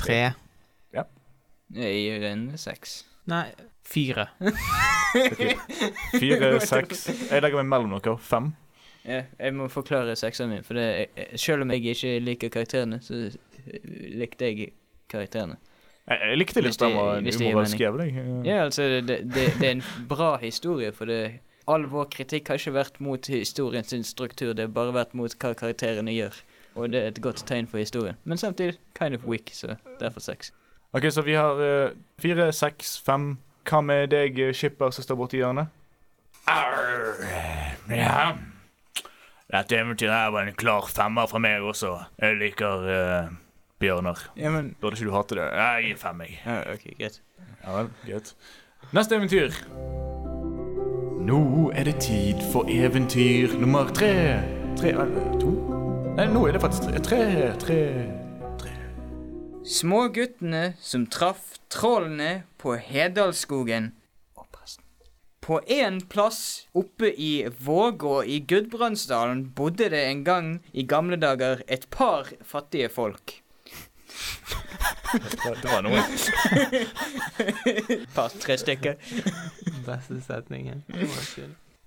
[0.00, 0.20] Tre.
[0.96, 1.04] Ja.
[1.76, 3.02] Jeg gir en seks.
[3.28, 3.44] Nei,
[3.86, 4.28] fire.
[6.18, 8.16] Fire, seks Jeg legger meg mellom dere.
[8.22, 8.52] Fem.
[9.06, 11.36] Ja, jeg må forklare sekseren min, for det, er...
[11.38, 13.28] selv om jeg ikke liker karakterene, så
[14.18, 14.72] likte jeg
[15.10, 15.60] karakterene.
[16.06, 18.46] Jeg, jeg likte litt den var det umoralsk mening.
[18.46, 21.20] Ja, altså, det, det, det er en bra historie, for det
[21.66, 25.54] all vår kritikk har ikke vært mot historiens struktur, det har bare vært mot hva
[25.54, 26.38] karakterene gjør.
[26.76, 28.16] Og det er et godt tegn for historien.
[28.24, 30.52] Men samtidig kind of weak, så derfor seks.
[30.92, 33.38] OK, så vi har eh, fire, seks, fem.
[33.66, 35.72] Hva med deg, eh, skipper, som står borti hjørnet?
[36.46, 37.24] Arr,
[37.90, 38.36] ja.
[39.50, 41.92] Dette eventyret her var en klar femmer fra meg også.
[42.22, 43.34] Jeg liker uh,
[43.82, 44.28] bjørner.
[44.36, 45.48] Ja, men Burde ikke du hate det?
[45.54, 46.38] Jeg gir fem, jeg.
[46.44, 47.20] ja, OK, greit.
[47.64, 48.34] Ja greit.
[48.94, 50.25] Neste eventyr.
[51.26, 54.38] Nå er det tid for eventyr nummer tre.
[54.78, 55.48] Tre eller to?
[56.14, 57.22] Nei, nå er det faktisk tre.
[57.58, 57.78] Tre,
[58.60, 58.74] tre.
[59.66, 63.90] Småguttene som traff trollene på Hedalsskogen.
[65.42, 71.66] På en plass oppe i Vågå i Gudbrandsdalen bodde det en gang i gamle dager
[71.66, 73.40] et par fattige folk.
[75.62, 76.02] Det, var noe.
[78.14, 78.96] Par, tre stykker.
[79.86, 80.82] Beste setningen.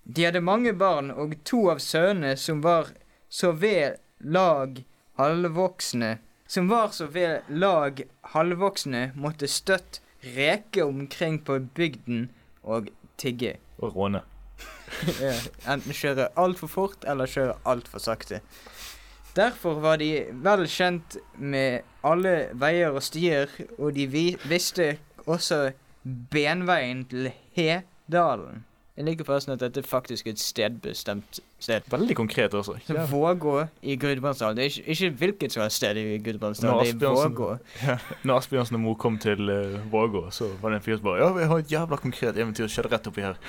[0.03, 2.93] De hadde mange barn, og to av sønnene som var
[3.29, 4.81] så ved lag
[5.19, 6.17] halvvoksne,
[6.49, 8.01] som var så ved lag
[8.33, 10.01] halvvoksne, måtte støtt
[10.35, 12.29] reke omkring på bygden
[12.63, 13.57] og tigge.
[13.79, 14.23] Og råne.
[15.21, 15.35] Ja,
[15.69, 18.41] Enten kjøre altfor fort eller kjøre altfor sakte.
[19.35, 24.95] Derfor var de vel kjent med alle veier og stier, og de vi visste
[25.29, 25.69] også
[26.31, 28.65] benveien til Hedalen.
[28.99, 31.85] Jeg liker forresten at dette er faktisk et stedbestemt sted.
[31.88, 32.73] Veldig konkret også.
[32.89, 33.05] Ja.
[33.07, 34.57] Vågå i Gudbrandsdalen.
[34.57, 37.47] Det er ikke, ikke hvilket som helst sted i Gudbrandsdalen, det er Vågå.
[37.85, 37.95] Ja,
[38.27, 41.23] når Asbjørnsen og Mo kom til uh, Vågå, så var det en fyr som bare
[41.23, 43.39] Ja, vi har et jævla konkret eventyr som skjedde rett oppi her.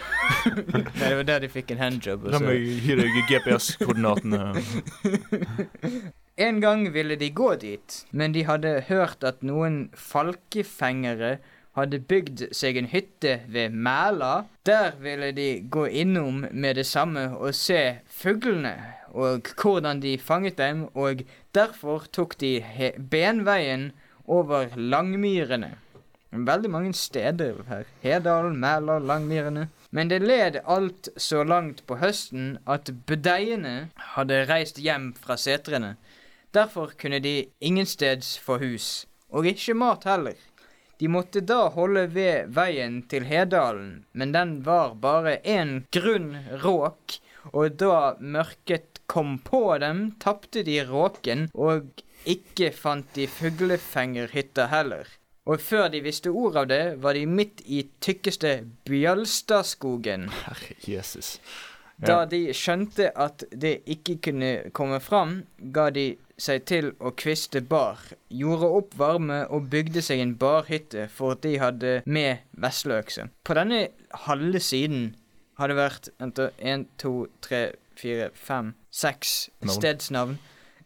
[0.55, 2.31] Nei, det var der de fikk en handjob.
[2.31, 4.55] La meg gi deg GPS-koordinatene.
[6.41, 11.41] En gang ville de gå dit, men de hadde hørt at noen falkefengere
[11.79, 14.45] hadde bygd seg en hytte ved Mæla.
[14.67, 18.77] Der ville de gå innom med det samme og se fuglene
[19.11, 21.23] og hvordan de fanget dem, og
[21.55, 22.63] derfor tok de
[23.11, 23.93] benveien
[24.27, 25.75] over Langmyrene.
[26.31, 27.85] Veldig mange steder her.
[28.03, 29.69] Hedalen, Mæla, Langmyrene.
[29.91, 35.97] Men det led alt så langt på høsten at budeiene hadde reist hjem fra setrene.
[36.55, 40.39] Derfor kunne de ingensteds få hus, og ikke mat heller.
[41.01, 47.17] De måtte da holde ved veien til Hedalen, men den var bare en grunn råk,
[47.57, 51.89] og da mørket kom på dem, tapte de råken, og
[52.29, 55.09] ikke fant de fuglefengerhytta heller.
[55.49, 58.53] Og før de visste ord av det, var de midt i tykkeste
[58.85, 60.29] Bjølstadskogen.
[60.45, 61.39] Herre Jesus.
[62.07, 65.43] Da de skjønte at det ikke kunne komme fram,
[65.75, 68.01] ga de seg til å kviste bar,
[68.33, 73.29] gjorde opp varme og bygde seg en barhytte for at de hadde med vesleøkse.
[73.45, 73.89] På denne
[74.27, 75.11] halve siden
[75.61, 79.75] har det vært vent da, en, to, tre, fire, fem, seks Navn.
[79.77, 80.39] stedsnavn,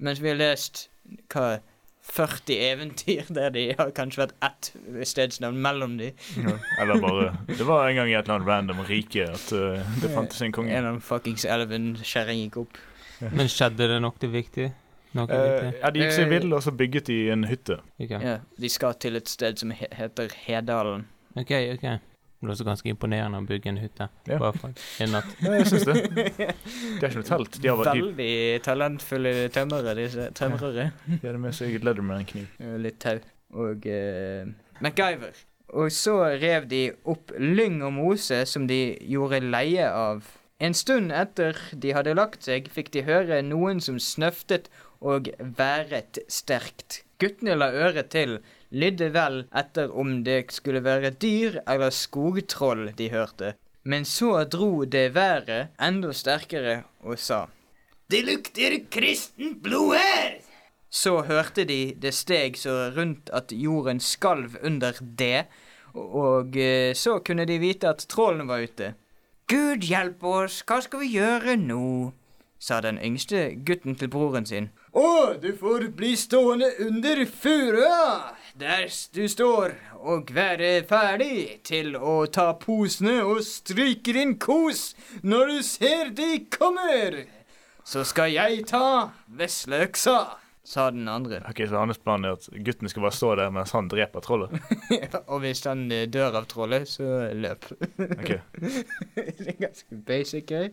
[0.02, 0.88] mens vi har lest
[1.30, 1.60] hva
[2.04, 4.70] 40 eventyr der de har kanskje vært ett
[5.08, 6.10] stedsnavn mellom de.
[6.36, 9.80] Ja, eller bare Det var en gang i et eller annet random rike at uh,
[10.02, 10.70] det fantes en konge.
[10.70, 12.80] En eller annen fuckings elven kjerring gikk opp.
[13.32, 14.72] Men skjedde det nok det viktige?
[15.14, 15.72] Noe uh, viktig?
[15.80, 17.80] ja, De gikk seg vill, og så bygget de en hytte.
[17.98, 21.06] Ok, Ja, de skal til et sted som he heter Hedalen.
[21.36, 21.54] ok.
[21.78, 21.88] ok.
[22.44, 24.08] Det var også ganske imponerende å bygge en hytte.
[24.28, 24.38] Ja.
[24.42, 25.30] Bare for en natt.
[25.40, 25.96] Ja, jeg syns det.
[26.34, 27.58] Det er ikke noe telt.
[27.58, 30.86] De har, vært Veldig talentfulle tømrere, disse tømrere.
[31.08, 32.62] de hadde med seg Leatherman-kniv.
[32.84, 33.18] Litt tau.
[33.64, 34.54] Og uh,
[34.84, 35.42] MacGyver.
[35.74, 40.26] Og så rev de opp lyng og mose som de gjorde leie av.
[40.62, 44.70] En stund etter de hadde lagt seg, fikk de høre noen som snøftet
[45.04, 47.02] og været sterkt.
[47.20, 48.38] Guttene la øret til,
[48.74, 53.54] lydde vel etter om det skulle være dyr eller skogtroll de hørte.
[53.84, 57.46] Men så dro det været enda sterkere og sa
[58.10, 60.40] Det lukter kristent blod her!
[60.90, 65.46] Så hørte de det steg så rundt at jorden skalv under det,
[65.94, 68.94] og eh, så kunne de vite at trollen var ute.
[69.50, 72.12] Gud hjelpe oss, hva skal vi gjøre nå?
[72.64, 74.70] sa den yngste gutten til broren sin.
[74.96, 82.26] Å, du får bli stående under furua, der du står, og være ferdig til å
[82.30, 87.24] ta posene og stryke din kos når du ser de kommer.
[87.84, 90.18] Så skal jeg ta vesleøksa,
[90.64, 91.42] sa den andre.
[91.50, 94.54] Ok, Så hans plan er at gutten skal bare stå der mens han dreper trollet?
[95.32, 97.68] og hvis han eh, dør av trollet, så løp.
[97.98, 98.30] Ok,
[99.16, 100.70] det er ganske basic gøy.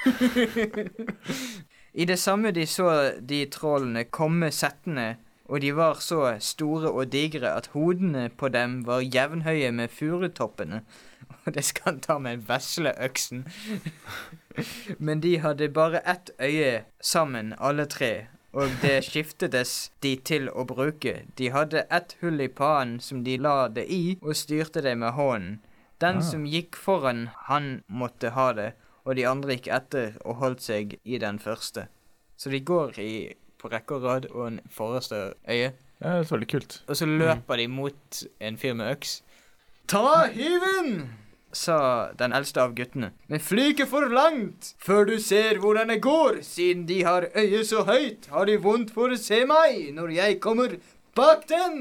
[2.00, 2.88] I det samme de så
[3.20, 5.18] de trollene komme settende,
[5.50, 10.84] og de var så store og digre at hodene på dem var jevnhøye med furutoppene.
[11.46, 13.44] Og det skal han ta med vesleøksen.
[15.06, 20.64] Men de hadde bare ett øye sammen, alle tre, og det skiftedes de til å
[20.66, 21.22] bruke.
[21.38, 25.14] De hadde ett hull i pannen som de la det i, og styrte det med
[25.14, 25.60] hånden.
[26.00, 26.20] Den Ah.
[26.30, 28.72] som gikk foran, han måtte ha det,
[29.04, 31.86] og de andre gikk etter og holdt seg i den første.
[32.36, 35.72] Så de går i på rekke og rad og en forreste øye.
[36.00, 36.82] Ja, det er veldig kult.
[36.88, 39.20] Og så løper de mot en fyr med øks.
[39.88, 41.10] Ta hyven!
[41.52, 43.10] sa den eldste av guttene.
[43.26, 46.42] Men fly ikke for langt før du ser hvordan det går.
[46.46, 50.40] Siden de har øyet så høyt, har de vondt for å se meg når jeg
[50.44, 50.76] kommer
[51.18, 51.80] bak dem.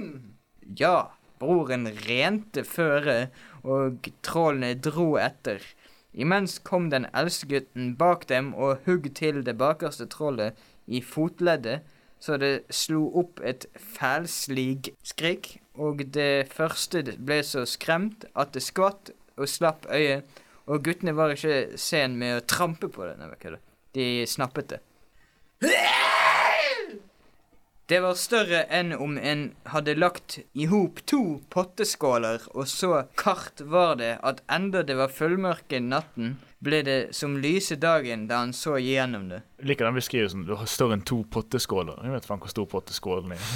[0.80, 1.12] Ja,
[1.42, 5.62] broren rente føret, og trollene dro etter.
[6.14, 10.58] Imens kom den eldste gutten bak dem og hugg til det bakerste trollet
[10.90, 11.86] i fotleddet,
[12.20, 18.66] så det slo opp et fælslig skrik, og det første ble så skremt at det
[18.66, 20.28] skvatt og slapp øyet,
[20.70, 23.16] og guttene var ikke sen med å trampe på det.
[23.22, 23.56] Nei.
[23.96, 24.82] De snappet det.
[27.90, 29.40] Det var større enn om en
[29.74, 35.10] hadde lagt i hop to potteskåler, og så kart var det at enda det var
[35.10, 39.40] fullmørke natten, ble det som lyse dagen da han så gjennom det.
[39.58, 40.46] Jeg liker den beskrivelsen.
[40.46, 41.98] Du har større enn to potteskåler.
[42.06, 43.48] Jeg vet faen hvor stor potteskålen er.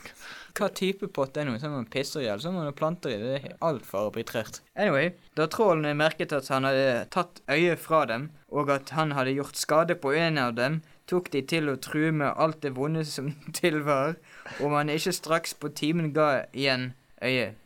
[0.56, 1.58] Hva type pott er det?
[1.60, 3.20] som man pisser i, eller sånn man planter i?
[3.20, 4.62] Det er altfor arbitrert.
[4.72, 9.36] Anyway, da trollene merket at han hadde tatt øyet fra dem, og at han hadde
[9.36, 13.04] gjort skade på en av dem, tok de til å true med alt det vonde
[13.08, 14.16] som til var,
[14.62, 17.58] om han ikke straks på timen ga igjen øyet.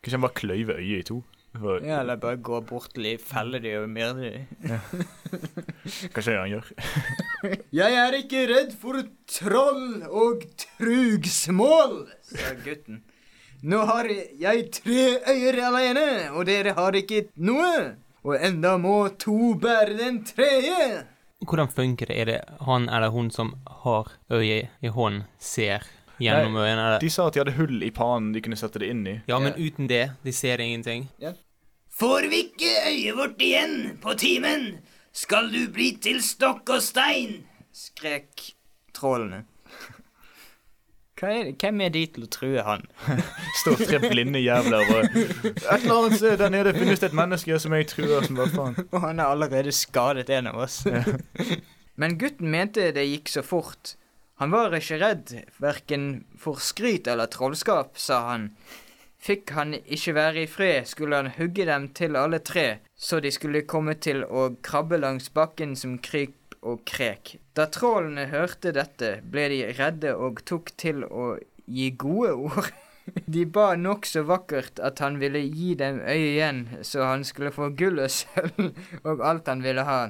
[0.00, 1.20] Kanskje han bare kløyver øyet i to?
[1.50, 4.70] For, Ja, eller bare gå bort til de, felle de og myrde de.
[6.14, 6.68] Kanskje det han gjør?
[7.80, 13.02] Jeg er ikke redd for troll og trugsmål, sa gutten.
[13.66, 14.06] Nå har
[14.40, 17.96] jeg tre øyer alene, og dere har ikke noe.
[18.24, 21.02] Og enda må to bære den tredje.
[21.40, 22.18] Hvordan funker det?
[22.20, 25.86] Er det han eller hun som har øyet i hånden, ser
[26.20, 26.86] gjennom øynene?
[26.86, 27.00] Eller?
[27.00, 29.16] De sa at de hadde hull i panen de kunne sette det inn i.
[29.30, 31.08] Ja, men uten det, de ser ingenting.
[32.00, 34.68] Får vi ikke øyet vårt igjen på timen,
[35.12, 37.40] skal du bli til stokk og stein,
[37.72, 38.52] skrek
[38.96, 39.44] trollene.
[41.20, 41.48] Hva er?
[41.60, 42.86] Hvem er de til å true han?
[43.60, 47.58] Står tre blinde jævler og Et eller annet sted der nede finnes det et menneske
[47.60, 48.78] som jeg truer som bare faen.
[48.88, 50.82] Og han har allerede skadet en av oss.
[52.00, 53.98] Men gutten mente det gikk så fort.
[54.40, 56.06] Han var ikke redd, verken
[56.40, 58.48] for skryt eller trollskap, sa han.
[59.20, 63.28] Fikk han ikke være i fred, skulle han hugge dem til alle tre, så de
[63.28, 67.36] skulle komme til å krabbe langs bakken som kryp og krek.
[67.56, 71.34] Da trollene hørte dette, ble de redde og tok til å
[71.66, 72.70] gi gode ord.
[73.26, 77.72] De ba nokså vakkert at han ville gi dem øyet igjen, så han skulle få
[77.74, 78.68] gull og sølv
[79.02, 80.02] og alt han ville ha.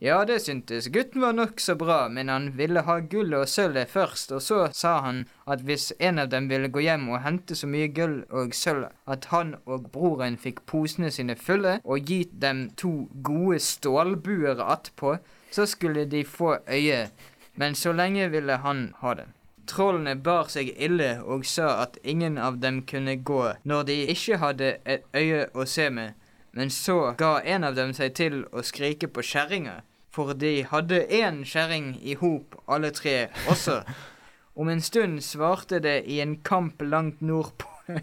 [0.00, 4.30] Ja, det syntes gutten var nokså bra, men han ville ha gullet og sølvet først,
[4.32, 7.68] og så sa han at hvis en av dem ville gå hjem og hente så
[7.68, 12.70] mye gull og sølv at han og broren fikk posene sine fulle, og gitt dem
[12.80, 15.18] to gode stålbuer attpå,
[15.50, 17.10] så skulle de få øye,
[17.54, 19.26] men så lenge ville han ha det.
[19.66, 24.40] Trollene bar seg ille og sa at ingen av dem kunne gå når de ikke
[24.42, 26.16] hadde et øye å se med,
[26.52, 31.04] men så ga en av dem seg til å skrike på kjerringa, for de hadde
[31.06, 33.82] én kjerring i hop, alle tre også.
[34.60, 37.68] Om en stund svarte det i en kamp langt nordpå.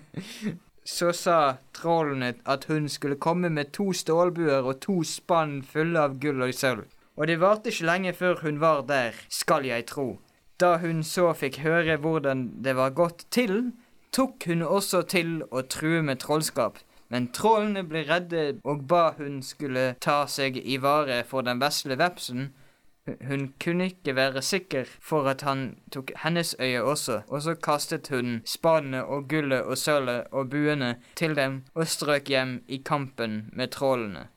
[0.87, 6.15] Så sa trollene at hun skulle komme med to stålbuer og to spann fulle av
[6.23, 6.85] gull og sølv.
[7.17, 10.19] Og det varte ikke lenge før hun var der, skal jeg tro.
[10.61, 13.71] Da hun så fikk høre hvordan det var gått til,
[14.13, 16.77] tok hun også til å true med trollskap.
[17.09, 21.97] Men trollene ble redde og ba hun skulle ta seg i vare for den vesle
[21.97, 22.49] vepsen.
[23.27, 28.07] Hun- kunne ikke være sikker for at han tok hennes øye også, og så kastet
[28.07, 33.49] hun spanene og gullet og sølvet og buene til dem og strøk hjem i kampen
[33.53, 34.27] med trollene.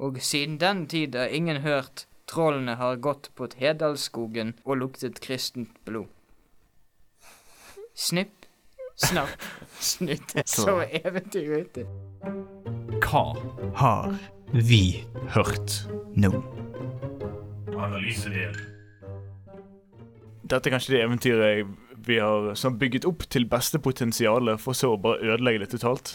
[0.00, 5.74] Og siden den tid har ingen hørt trollene har gått på Hedalsskogen og luktet kristent
[5.84, 6.08] blod.
[7.94, 8.46] Snipp,
[8.96, 9.34] snapp,
[9.92, 10.36] snutt.
[10.48, 11.86] Så er eventyr ute.
[13.04, 13.24] Hva
[13.80, 14.14] Har
[14.54, 15.82] vi hørt?
[16.16, 16.30] nå?
[17.80, 18.56] Analysedel.
[20.50, 21.68] Dette er kanskje det eventyret
[22.06, 26.06] vi har sånn, bygget opp til beste potensialet, for så å bare ødelegge det totalt.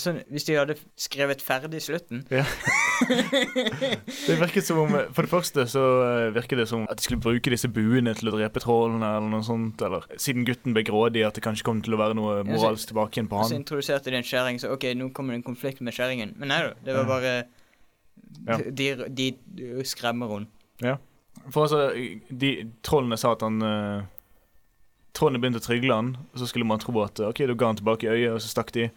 [0.00, 2.42] Sånn, hvis de hadde skrevet ferdig slutten Det
[4.40, 5.82] virket som om For det første så
[6.34, 9.28] virket virker det som at de skulle bruke disse buene til å drepe trollene, eller
[9.32, 9.80] noe sånt.
[9.84, 13.18] Eller siden gutten ble grådig, at det kanskje kom til å være noe moralsk tilbake
[13.18, 13.50] igjen på han.
[13.50, 16.30] så introduserte de en skjæring, så OK, nå kommer det en konflikt med skjæringen.
[16.38, 17.34] Men nei da, det var bare
[18.48, 18.56] Ja.
[18.58, 20.46] de, de, de skremmer hun.
[21.52, 21.92] For altså,
[22.30, 22.50] de
[22.84, 24.02] trollene sa at han eh,
[25.18, 27.78] Trollene begynte å trygle han, og så skulle man tro at OK, da ga han
[27.80, 28.88] tilbake øyet, og så stakk de.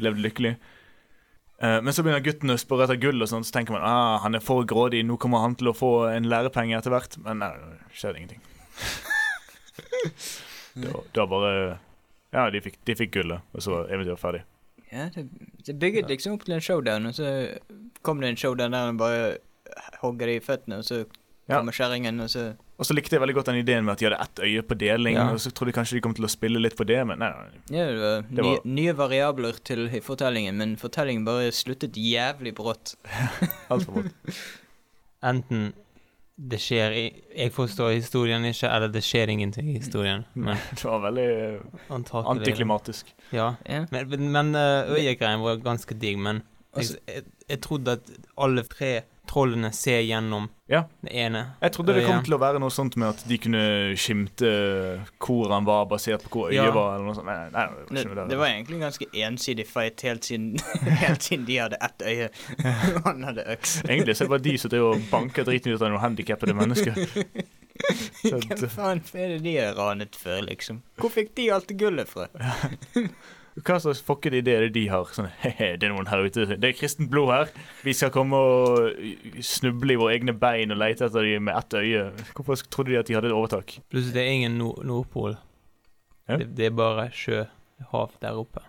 [0.00, 0.54] Levde lykkelig.
[1.58, 4.20] Uh, men så begynner gutten å spørre etter gull, og sånn, så tenker man ah,
[4.22, 7.18] han er for grådig, nå kommer han til å få en lærepenge etter hvert.
[7.24, 8.44] Men nei, det skjedde ingenting.
[10.78, 11.50] Da, da bare
[12.30, 14.42] Ja, de fikk, de fikk gullet, og så var eventyret ferdig.
[14.92, 15.24] Ja, det,
[15.66, 17.30] det bygget liksom opp til en showdown, og så
[18.06, 19.38] kom det en showdown der han bare
[20.02, 21.00] hogger de i føttene, og så
[21.48, 21.56] Ja.
[21.58, 22.42] kommer kjerringen, og så
[22.78, 24.76] Og så likte jeg veldig godt den ideen med at de hadde ett øye på
[24.78, 25.24] deling, Ja.
[25.34, 27.30] og så trodde jeg kanskje de kom til å spille litt på det, men nei,
[27.34, 27.58] nei.
[27.74, 32.54] Ja, det var, Det var- nye, nye variabler til fortellingen, men fortellingen bare sluttet jævlig
[32.54, 32.94] brått.
[33.70, 34.14] altfor brått.
[35.22, 35.72] Enten
[36.38, 37.04] det skjer i
[37.34, 40.24] Jeg forstår historien ikke, eller det skjer ingenting i historien.
[40.38, 41.26] Men Det var veldig
[41.90, 43.10] antakelig antiklimatisk.
[43.34, 43.56] Ja.
[43.66, 43.86] Ja.
[43.90, 46.44] Men, men uh, øyegreien var ganske digg, men
[46.76, 50.82] jeg, jeg, jeg trodde at alle tre trollene ser gjennom Ja.
[51.04, 51.42] det ene.
[51.62, 53.62] Jeg trodde det kom til å være noe sånt med at de kunne
[53.96, 54.50] skimte
[55.22, 56.70] hvor han var, basert på hvor øyet Ja.
[56.74, 57.26] var, eller noe sånt.
[57.28, 57.66] Nei, nei,
[58.02, 60.58] det var Det, det var egentlig en ganske ensidig fight helt siden,
[61.04, 62.28] helt siden de hadde ett øye.
[62.96, 63.78] og Han hadde øks.
[63.84, 66.94] Egentlig så var det de som drev og banka driten ut av noen handikappede mennesker.
[68.24, 70.80] Hvem faen er det de har ranet før, liksom?
[70.98, 72.26] Hvor fikk de alt gullet fra?
[73.64, 75.10] Hva slags fuckede ideer er det de har?
[75.14, 76.46] Sånn, «Hehe, det er noen her ute.
[76.54, 77.52] Det er kristent blod her.
[77.86, 81.78] Vi skal komme og snuble i våre egne bein og lete etter dem med ett
[81.78, 82.08] øye.
[82.36, 83.78] Hvorfor trodde de at de hadde et overtak?
[83.90, 85.38] Plutselig det er ingen nord Nordpol.
[86.28, 86.36] Ja.
[86.36, 87.46] Det, det er bare sjø,
[87.92, 88.62] hav der oppe.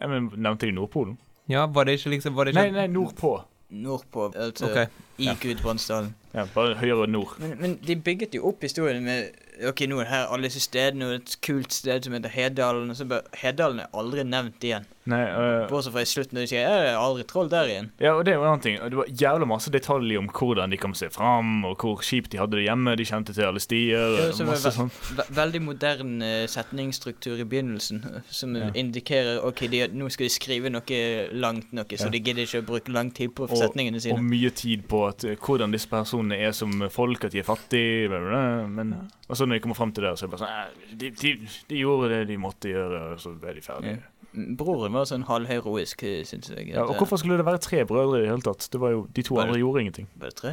[0.00, 1.18] Ja, men Nevnte de Nordpolen?
[1.50, 3.34] Ja, var det ikke liksom var det ikke, Nei, nei, nordpå.
[3.70, 4.86] Nordpå, altså okay.
[5.18, 5.34] i ja.
[5.42, 6.14] Gudbrandsdalen.
[6.34, 7.36] Ja, bare høyere nord.
[7.38, 9.30] Men, men de bygget jo opp historien med
[9.68, 12.92] Ok, nå er det her alle disse stedene, og et kult sted som heter Hedalen,
[12.92, 14.86] og så bare Hedalen er aldri nevnt igjen.
[15.08, 17.90] Nei, uh, Bortsett fra i slutten, når de sier 'Jeg er aldri troll der igjen.
[17.98, 18.76] ja, og det er jo en annen ting.
[18.76, 22.36] Det var jævla masse detaljer om hvordan de kom seg fram, og hvor kjipt de
[22.38, 22.96] hadde det hjemme.
[22.96, 23.96] De kjente til alle stier.
[23.96, 24.90] Ja, og masse ve sånn.
[25.16, 28.70] Ve veldig modern eh, setningsstruktur i begynnelsen, eh, som Ja.
[28.74, 32.10] indikerer ok, de, nå skal de skrive noe langt noe, så Ja.
[32.10, 35.24] de gidder ikke å bruke lang tid på Og- setningene Og mye tid på at,
[35.24, 38.08] eh, hvordan disse personene er som folk, at de er fattige.
[38.08, 38.66] Bla, bla, bla.
[38.68, 40.96] Men og så når de kommer fram til det, så er det bare sånn «Eh,
[40.96, 43.98] de, de, de gjorde det de måtte gjøre, og så ble de ferdige.
[44.32, 46.68] Broren var sånn halvheroisk, syns jeg.
[46.70, 48.68] Ja, og hvorfor skulle det være tre brødre i det hele tatt?
[48.70, 50.06] Det var jo, De to andre gjorde ingenting.
[50.14, 50.52] eh, Var det tre?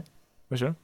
[0.49, 0.75] Var ikke det?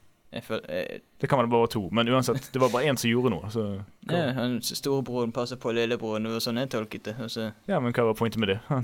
[0.42, 3.06] Føler, jeg, Det kan være det bare to, men uansett, det var bare én som
[3.10, 3.50] gjorde noe.
[3.54, 3.64] Så,
[4.10, 7.14] ja, han Storebroren passer på lillebroren, og sånn jeg tolket det.
[7.30, 8.58] Så ja, men hva var pointet med det?
[8.68, 8.82] Han,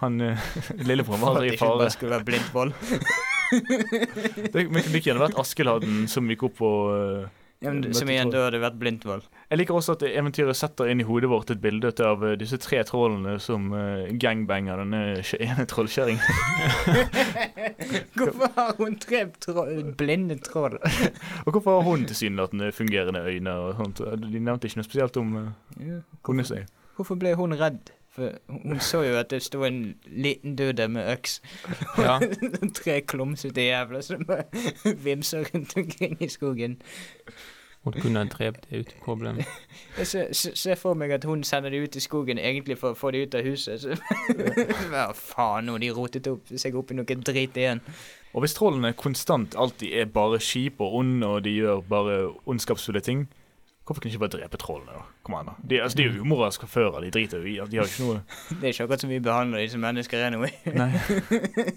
[0.00, 0.46] han eh,
[0.88, 1.78] Lillebroren var For at aldri det i ikke fare.
[1.82, 2.72] bare skulle være blindt vold.
[3.50, 7.24] Det det kunne gjerne vært Askeladden som gikk opp og eh,
[7.60, 9.26] Ja, men, Møtte som igjen, da hadde vært blindt vold.
[9.50, 12.56] Jeg liker også at eventyret setter inn i hodet vårt et bilde av eh, disse
[12.56, 15.00] tre trollene som uh, gangbanger denne
[15.44, 16.24] ene trollkjerringen.
[18.16, 20.78] Hvorfor har hun tre troll, blinde troll?
[21.44, 24.04] Og hvorfor har hun tilsynelatende fungerende øyne og sånt?
[24.24, 25.50] De nevnte ikke noe spesielt om uh,
[25.84, 26.64] Ja, hvorfor.
[26.96, 27.92] Hvorfor ble hun redd?
[28.10, 31.40] For hun så jo at det sto en liten dude med øks.
[31.98, 32.18] Ja.
[32.80, 34.24] Tre klumsete jævler som
[35.06, 36.80] vimser rundt omkring i skogen.
[37.84, 39.38] Hun kunne ha drept det uten problem.
[39.98, 42.92] Jeg ser, se- ser for meg at hun sender det ut i skogen egentlig for
[42.92, 43.80] å få det ut av huset.
[43.80, 43.96] Så.
[44.90, 47.80] Hva faen, nå har de rotet opp seg opp i noe drit igjen.
[48.34, 53.00] Og hvis trollene konstant alltid er bare kjipe og onde, og de gjør bare ondskapsfulle
[53.06, 53.24] ting,
[53.90, 54.92] hvorfor kan de ikke bare drepe trollene?
[54.94, 55.00] da?
[55.26, 55.52] Kom an da.
[55.66, 57.56] De, altså, de er jo umoralske fører, de driter jo i.
[57.72, 58.20] De har ikke noe
[58.60, 60.52] Det er ikke akkurat som vi behandler de som mennesker anyway.
[60.78, 60.90] Nei.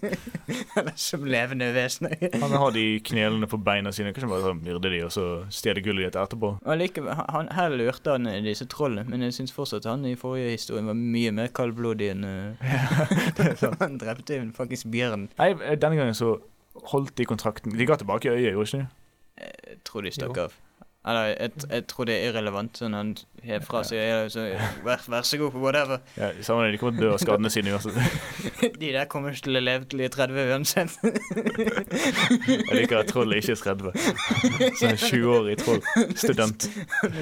[0.77, 2.13] Eller som levende vesener.
[2.37, 4.13] Han har de knelene på beina sine.
[4.13, 6.51] Kanskje bare sånn myrde de, og så stjele gullet ditt etterpå.
[6.61, 10.13] Og likevel, han, her lurte han eh, disse trollene, men jeg syns fortsatt han i
[10.19, 13.77] forrige historie var mye mer kaldblodig enn uh...
[13.81, 15.31] Han drepte jo en fuckings bjørn.
[15.41, 16.35] Nei, eh, denne gangen så
[16.93, 17.73] holdt de kontrakten.
[17.73, 18.91] De ga tilbake øyet, gjorde ikke de?
[19.43, 20.53] Jeg tror de stakk av.
[21.03, 22.77] Eller, jeg, jeg tror det er irrelevant.
[22.79, 23.09] Sånn han
[23.43, 24.45] har fra seg ja, så,
[24.85, 25.99] vær, vær så god, whatever.
[26.21, 27.97] Ja, samme det, de kommer til å dø av skadene sine uansett.
[28.81, 30.95] De der kommer ikke til å leve til de er 30 uansett.
[32.69, 34.79] Jeg liker at trollet ikke er 30.
[34.79, 35.83] Sånn 20-årig troll.
[36.23, 36.69] Student.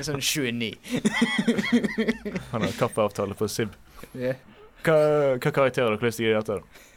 [0.06, 0.72] Sånn 29.
[2.54, 3.74] Han har kaffeavtale på SIB.
[4.14, 4.38] Ja.
[4.86, 4.98] Hva,
[5.38, 6.62] hva karakterer har dere lyst til å gi dette?
[6.62, 6.88] da?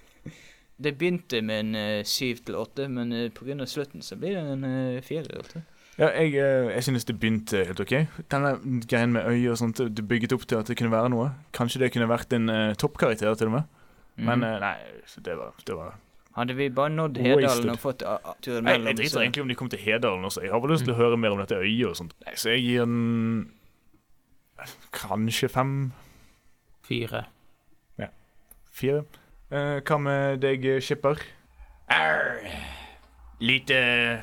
[0.84, 3.64] Det begynte med en syv 7 til 8, men uh, pga.
[3.68, 5.24] slutten så blir det en uh, 4.
[5.38, 5.62] Altså.
[5.98, 7.92] Ja, jeg, eh, jeg synes det begynte helt ok.
[8.32, 8.54] Denne
[8.90, 11.28] greien med øye og sånt, det bygget opp til at det kunne være noe.
[11.54, 13.62] Kanskje det kunne vært en uh, toppkarakter til og med.
[14.16, 14.44] Men Mhm.
[14.44, 14.76] eh, nei,
[15.06, 15.94] så det var, det var
[16.34, 19.48] Hadde vi bare nådd Hedalen og fått uh, uh, turen mellom jeg driter egentlig om
[19.48, 20.42] de kom til Hedalen også.
[20.42, 22.14] Jeg har bare lyst til å høre mer om dette øyet og sånt.
[22.26, 23.50] Nei, så jeg gir den
[24.92, 25.92] Kanskje fem?
[26.82, 27.24] Fire.
[27.98, 28.06] Ja.
[28.72, 29.04] Fire?
[29.50, 31.22] Eh, hva med deg, skipper?
[31.88, 32.42] Arr.
[33.44, 33.78] Lite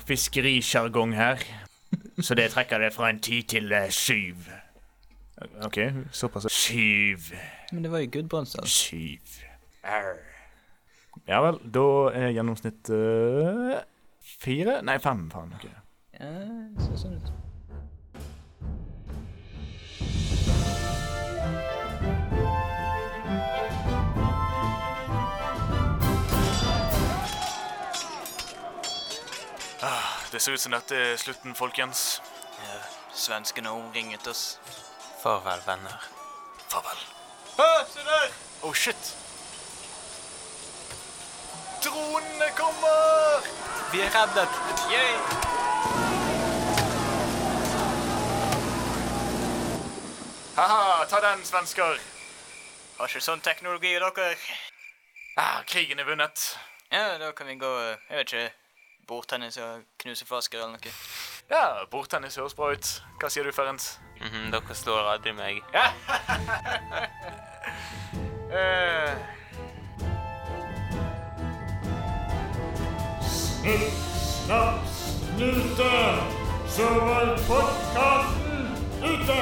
[0.07, 1.43] fiskerisjargong her.
[2.21, 4.49] Så det trekker det fra en ti til eh, syv.
[5.65, 5.77] OK,
[6.11, 6.47] såpass.
[6.53, 7.31] Syv.
[7.71, 8.67] Men det var jo Gudbrandsdal.
[8.67, 9.19] Syv.
[9.83, 10.19] Arr.
[11.27, 11.85] Ja vel, da
[12.17, 13.77] er gjennomsnitt eh,
[14.41, 14.79] fire?
[14.85, 15.27] Nei, fem.
[15.33, 15.53] Faen.
[15.57, 15.69] ok.
[16.19, 16.33] Ja,
[16.75, 17.31] det ser sånn ut.
[30.31, 32.21] Det ser ut som dette er slutten, folkens.
[32.63, 32.75] Ja,
[33.13, 34.59] svenskene omringet oss.
[35.19, 36.05] Farvel, venner.
[36.71, 37.01] Farvel.
[37.57, 38.31] Hæ, se der!
[38.63, 39.17] Oh, shit.
[41.83, 43.43] Dronene kommer!
[43.91, 44.55] Vi er reddet!
[44.93, 45.13] Yay!
[50.55, 51.99] Haha, ta den, svensker.
[52.97, 54.31] Har ikke sånn teknologi, dere.
[55.35, 56.47] Ah, krigen er vunnet.
[56.91, 58.49] Ja, da kan vi gå, jeg vet ikke,
[59.11, 60.93] bordtennis og knuse flasker eller noe.
[61.51, 62.87] Ja, bordtennis høres bra ut.
[63.19, 63.83] Hva sier du, Ferenc?
[64.21, 65.61] Mhm, dere slår aldri meg.
[65.75, 65.87] Ja.
[68.55, 69.13] uh...
[75.41, 75.91] snute,
[76.67, 78.67] så var podkasten
[79.03, 79.41] ute!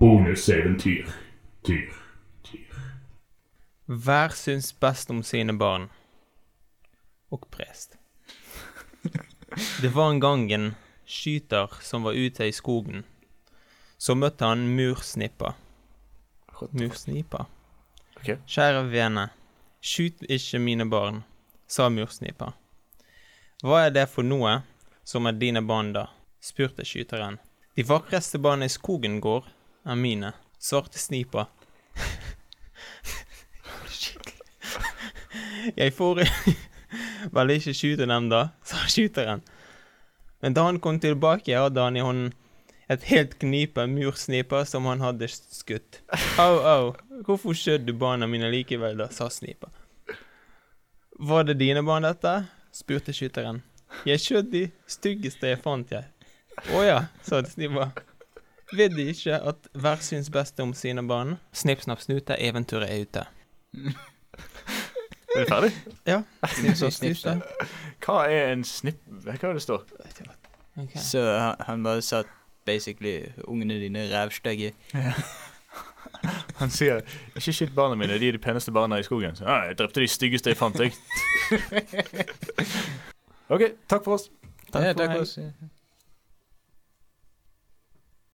[0.00, 1.06] Bonuseventyr.
[1.64, 1.92] Tyr.
[2.44, 2.74] Tyr.
[3.86, 5.90] Hver syns best om sine barn.
[7.30, 7.96] Og prest.
[9.82, 10.74] Det var en gang en
[11.08, 13.04] skyter som var ute i skogen.
[13.98, 15.54] Så møtte han mursnippa.
[16.70, 17.46] Mursnipa.
[18.18, 18.36] Okay.
[18.46, 19.28] Kjære vene,
[19.80, 21.22] skyt ikke mine barn,
[21.70, 22.52] sa mursnipa.
[23.62, 24.58] Hva er det for noe
[25.06, 26.08] som er dine barn, da?
[26.40, 27.38] spurte skyteren.
[27.74, 29.46] De vakreste barna i skogen går,
[29.86, 31.46] er mine, svarte snipa.
[35.76, 36.20] Jeg får
[37.34, 39.44] vel ikke skyte dem, da, sa skyteren.
[40.42, 42.34] Men da han kom tilbake, hadde han i hånden
[42.88, 46.00] et helt knipe mursniper som han hadde skutt.
[46.40, 46.92] Au, au,
[47.26, 49.68] hvorfor skjøt du barna mine likevel, da, sa snipa.
[51.18, 52.46] Var det dine barn, dette?
[52.72, 53.60] spurte skyteren.
[54.06, 56.06] Jeg skjøt de styggeste jeg fant, jeg.
[56.74, 57.90] Å ja, sa snipa.
[58.76, 61.36] Vet de ikke at hver syns best om sine barn?
[61.56, 63.26] Snipp, snapp, snute, eventyret er ute.
[65.36, 65.72] Er du ferdig?
[66.06, 66.22] Ja.
[66.56, 67.34] Snips og snips, da.
[68.04, 69.00] Hva er en snipp...
[69.24, 69.84] Hva er det står?
[70.78, 71.00] Okay.
[71.02, 72.22] Så han, han bare sa
[72.66, 74.72] basically ungene dine er rævstygge.
[76.58, 77.00] Han sier
[77.36, 79.36] ikke skyt barna mine, de er de peneste barna i skogen.
[79.38, 80.92] Så, ah, jeg drepte de styggeste jeg fant, jeg.
[83.54, 84.26] OK, takk for oss.
[84.72, 85.20] Takk Ja, for takk meg.
[85.20, 85.44] også.